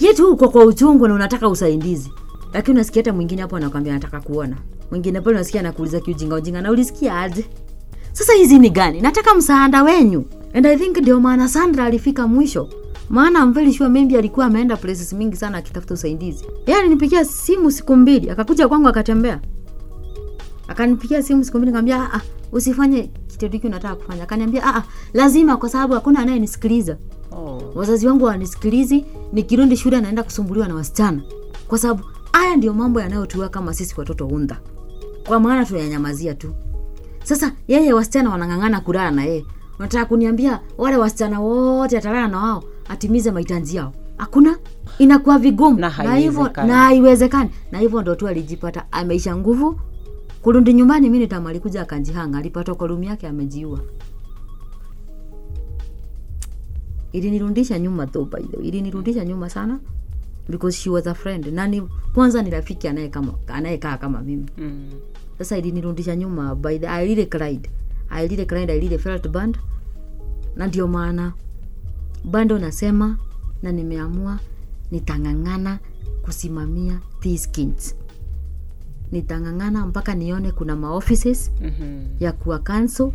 Yetu 0.00 0.32
uko 0.32 0.48
kwa 0.48 0.64
uchungu 0.64 1.08
na 1.08 1.14
unataka 1.14 1.48
usaidizi? 1.48 2.12
Lakini 2.52 2.74
unasikia 2.74 3.00
hata 3.02 3.12
mwingine 3.12 3.42
hapo 3.42 3.56
anakwambia 3.56 3.92
anataka 3.92 4.20
kuona. 4.20 4.56
Mwingine 4.90 5.20
pale 5.20 5.36
unasikia 5.36 5.60
anakuuliza 5.60 6.00
kiujinga 6.00 6.34
ujinga 6.36 6.62
na 6.62 6.70
ulisikia 6.70 7.20
aje? 7.20 7.44
Sasa 8.12 8.32
hizi 8.32 8.58
ni 8.58 8.70
gani? 8.70 9.00
Nataka 9.00 9.34
msaada 9.34 9.82
wenyu. 9.82 10.24
And 10.54 10.66
i 10.66 10.76
think 10.76 10.96
ndio 10.98 11.20
maana 11.20 11.48
sandra 11.48 11.84
alifika 11.84 12.26
mwisho. 12.28 12.68
Maana 13.08 13.46
mvelishua 13.46 13.88
very 13.88 14.16
alikuwa 14.16 14.46
ameenda 14.46 14.76
places 14.76 15.12
mingi 15.12 15.36
sana 15.36 15.58
akitafuta 15.58 15.94
usaidizi. 15.94 16.44
Yeye 16.66 16.80
alinipigia 16.80 17.24
simu 17.24 17.70
siku 17.70 17.96
mbili 17.96 18.30
akakuja 18.30 18.68
kwangu 18.68 18.88
akatembea. 18.88 19.40
Akanipigia 20.68 21.22
simu 21.22 21.44
siku 21.44 21.58
mbili 21.58 21.72
nikamwambia 21.72 22.14
ah, 22.14 22.20
usifanye 22.52 23.10
kitendo 23.42 23.52
hiki 23.56 23.66
unataka 23.66 23.94
kufanya. 23.94 24.22
Akaniambia 24.22 24.64
ah, 24.64 24.76
ah, 24.76 24.82
lazima 25.14 25.56
kwa 25.56 25.68
sababu 25.68 25.94
hakuna 25.94 26.18
anayenisikiliza. 26.20 26.96
Oh. 27.32 27.62
wazazi 27.74 28.06
wangu 28.06 28.24
wanisikilizi 28.24 29.04
nikirudi 29.32 29.76
shule 29.76 30.00
naenda 30.00 30.22
kusumbuliwa 30.22 30.68
na 30.68 30.74
wasichana. 30.74 31.22
Kwa 31.68 31.78
sababu 31.78 32.02
haya 32.32 32.56
ndio 32.56 32.74
mambo 32.74 33.00
yanayotuwa 33.00 33.48
kama 33.48 33.74
sisi 33.74 33.94
watoto 33.98 34.26
unda 34.26 34.60
kwa 35.26 35.40
maana 35.40 35.64
tunanyamazia 35.64 36.34
tu. 36.34 36.54
Sasa 37.24 37.52
yeye 37.68 37.92
wasichana 37.92 38.30
wanang'ang'ana 38.30 38.80
kulala 38.80 39.10
na 39.10 39.24
yeye. 39.24 39.44
Unataka 39.78 40.04
kuniambia 40.04 40.60
wale 40.78 40.96
wasichana 40.96 41.40
wote 41.40 41.98
atalala 41.98 42.28
na 42.28 42.38
wao 42.38 42.64
atimize 42.88 43.30
mahitaji 43.30 43.76
yao? 43.76 43.92
Hakuna. 44.16 44.56
Inakuwa 44.98 45.38
vigumu. 45.38 45.78
Na 45.78 46.14
hivyo 46.16 46.50
na 46.66 46.76
haiwezekani. 46.76 47.50
Na 47.72 47.78
hivyo 47.78 48.02
ndo 48.02 48.14
tu 48.14 48.28
alijipata 48.28 48.84
ameisha 48.92 49.36
nguvu 49.36 49.80
kurudi 50.42 50.72
nyumbani 50.72 51.10
mi 51.10 51.18
nitam 51.18 51.46
alikuja 51.46 51.82
akanjihanga 51.82 52.38
alipata 52.38 52.74
kwa 52.74 52.86
rumu 52.86 53.04
yake 53.04 53.28
amejiua. 53.28 53.80
Ilinirudisha 57.12 57.78
nyuma 57.78 58.06
though 58.06 58.28
by 58.30 58.42
the 58.42 58.56
way. 58.56 58.68
Ilinirudisha 58.68 59.24
nyuma 59.24 59.50
sana 59.50 59.80
because 60.48 60.76
she 60.78 60.90
was 60.90 61.06
a 61.06 61.14
friend. 61.14 61.46
Na 61.46 61.66
ni 61.66 61.82
kwanza 62.14 62.42
ni 62.42 62.50
rafiki 62.50 62.88
anaye 62.88 63.08
kama- 63.08 63.34
anayekaa 63.46 63.96
kama 63.98 64.20
mimi. 64.22 64.46
Mm. 64.58 64.90
sasa 65.38 65.58
ilinirudisha 65.58 66.16
nyuma 66.16 66.54
by 66.54 66.78
the, 66.78 66.86
I 66.88 67.04
really 67.06 67.26
cried. 67.26 67.68
I 68.10 68.26
really 68.28 68.46
cried 68.46 68.70
I 68.70 68.78
really 68.80 68.98
felt 68.98 69.28
burned. 69.28 69.58
na 70.56 70.66
ndio 70.66 70.88
maana 70.88 71.32
bado 72.24 72.58
nasema 72.58 73.18
na 73.62 73.72
nimeamua 73.72 74.38
nitang'ang'ana 74.90 75.78
kusimamia 76.22 77.00
these 77.20 77.48
kids 77.50 77.96
nitang'ang'ana 79.12 79.86
mpaka 79.86 80.14
nione 80.14 80.52
kuna 80.52 80.76
maoffices 80.76 81.52
Mhm. 81.60 82.06
ya 82.20 82.32
kuwa 82.32 82.58
kanso 82.58 83.12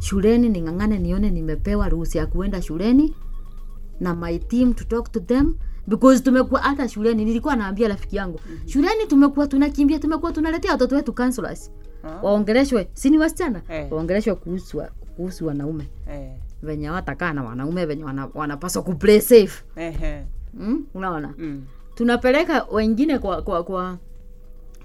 shuleni 0.00 0.48
ning'ang'ane 0.48 0.98
nione 0.98 1.30
nimepewa 1.30 1.88
ruhusa 1.88 2.18
ya 2.18 2.26
kuenda 2.26 2.62
shuleni 2.62 3.14
na 4.00 4.14
my 4.14 4.38
team 4.38 4.74
to 4.74 4.84
talk 4.84 5.12
to 5.12 5.20
them 5.20 5.54
because 5.86 6.22
tumekuwa 6.22 6.60
hata 6.60 6.88
shuleni 6.88 7.24
nilikuwa 7.24 7.56
naambia 7.56 7.88
rafiki 7.88 8.16
yangu 8.16 8.40
mm-hmm. 8.46 8.68
shuleni 8.68 9.06
tumekuwa 9.06 9.46
tunakimbia 9.46 9.98
tumekuwa 9.98 10.32
tunaletea 10.32 10.72
watoto 10.72 10.96
wetu 10.96 11.12
counselors 11.12 11.70
waongeleshwe 12.22 12.88
si 12.92 13.10
ni 13.10 13.18
wasichana 13.18 13.62
Eh. 13.68 13.92
waongeleshwe 13.92 14.34
kuhusu 14.34 14.82
kuhusu 15.16 15.46
wanaume 15.46 15.88
Eh. 16.10 16.30
venye 16.62 16.90
watakaa 16.90 17.32
na 17.32 17.42
wanaume 17.42 17.86
venye 17.86 18.04
wana, 18.04 18.28
wanapaswa 18.34 18.82
kuplay 18.82 19.20
safe 19.20 19.64
Ehe. 19.76 20.24
mm? 20.54 20.84
unaona 20.94 21.34
Mm. 21.38 21.62
tunapeleka 21.94 22.66
wengine 22.72 23.18
kwa 23.18 23.42
kwa 23.42 23.64
kwa 23.64 23.98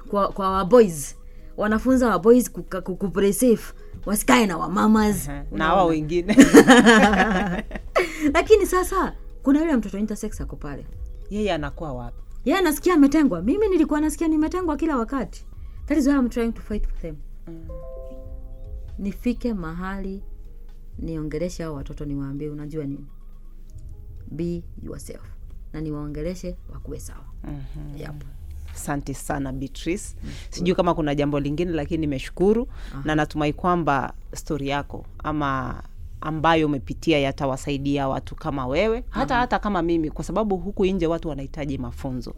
kwa, 0.08 0.28
kwa 0.28 0.50
waboys 0.52 1.16
wanafunza 1.58 2.10
waboys 2.10 2.52
kuka- 2.52 2.82
ku- 2.82 2.96
kuplay 2.96 3.34
safe. 3.34 3.74
Wasikae 4.06 4.46
na 4.48 4.58
wamamas 4.58 5.30
Ehe. 5.30 5.44
na 5.52 5.74
wa 5.74 5.86
wengine. 5.86 6.36
Lakini 8.34 8.66
sasa 8.66 9.14
kuna 9.44 9.60
yule 9.60 9.76
mtoto 9.78 9.98
intersex 9.98 10.42
ako 10.42 10.56
pale. 10.56 10.86
Yeye 11.30 11.54
anakuwa 11.54 11.94
wapi? 11.94 12.18
Yeye 12.46 12.60
anasikia 12.60 12.94
ametengwa. 12.94 13.42
Mimi 13.42 13.68
nilikuwa 13.68 14.02
nasikia 14.02 14.28
nimetengwa 14.28 14.78
kila 14.78 14.98
wakati. 14.98 15.46
That 15.86 15.98
is 15.98 16.08
why 16.08 16.14
I'm 16.14 16.30
trying 16.30 16.52
to 16.52 16.62
fight 16.62 16.88
for 16.88 17.00
them 17.00 17.16
nifike 19.00 19.54
mahali 19.54 20.24
niongeleshe 21.00 21.64
hao 21.64 21.74
watoto 21.74 22.06
niwaambie 22.06 22.50
unajua 22.50 22.86
nini? 22.86 23.06
Be 24.32 24.64
yourself. 24.84 25.22
Na 25.74 25.82
niwaongeleshe 25.82 26.58
wakuwe 26.74 27.00
sawa. 27.00 27.26
Mm-hmm. 27.44 27.98
yep. 28.02 28.24
Asante 28.78 29.14
sana 29.14 29.52
beatrice. 29.54 30.16
Sijui 30.50 30.76
kama 30.76 30.94
kuna 30.94 31.16
jambo 31.16 31.40
lingine 31.40 31.72
lakini 31.72 32.02
nimeshukuru 32.02 32.68
na 33.04 33.16
natumai 33.16 33.54
kwamba 33.54 34.14
stori 34.36 34.68
yako 34.68 35.06
ama 35.24 35.84
ambayo 36.22 36.66
umepitia 36.68 37.20
yatawasaidia 37.20 38.08
watu 38.08 38.36
kama 38.36 38.68
wewe 38.68 39.04
hata 39.10 39.36
hata 39.36 39.60
kama 39.60 39.82
mimi 39.82 40.12
kwa 40.12 40.24
sababu 40.24 40.58
huku 40.58 40.86
nje 40.86 41.08
watu 41.08 41.30
wanahitaji 41.30 41.78
mafunzo. 41.78 42.34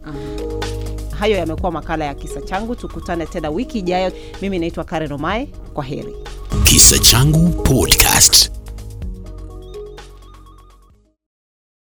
Hayo 1.18 1.36
yamekuwa 1.36 1.72
makala 1.72 2.04
ya 2.04 2.14
kisa 2.14 2.40
changu. 2.40 2.74
Tukutane 2.74 3.26
tena 3.26 3.50
wiki 3.50 3.78
ijayo. 3.78 4.12
Mimi 4.42 4.58
naitwa 4.58 4.84
karen 4.84 5.12
omae. 5.12 5.46
Kwa 5.74 5.84
heri. 5.84 6.14
Kisa 6.64 6.98
Changu 6.98 7.62
Podcast. 7.62 8.50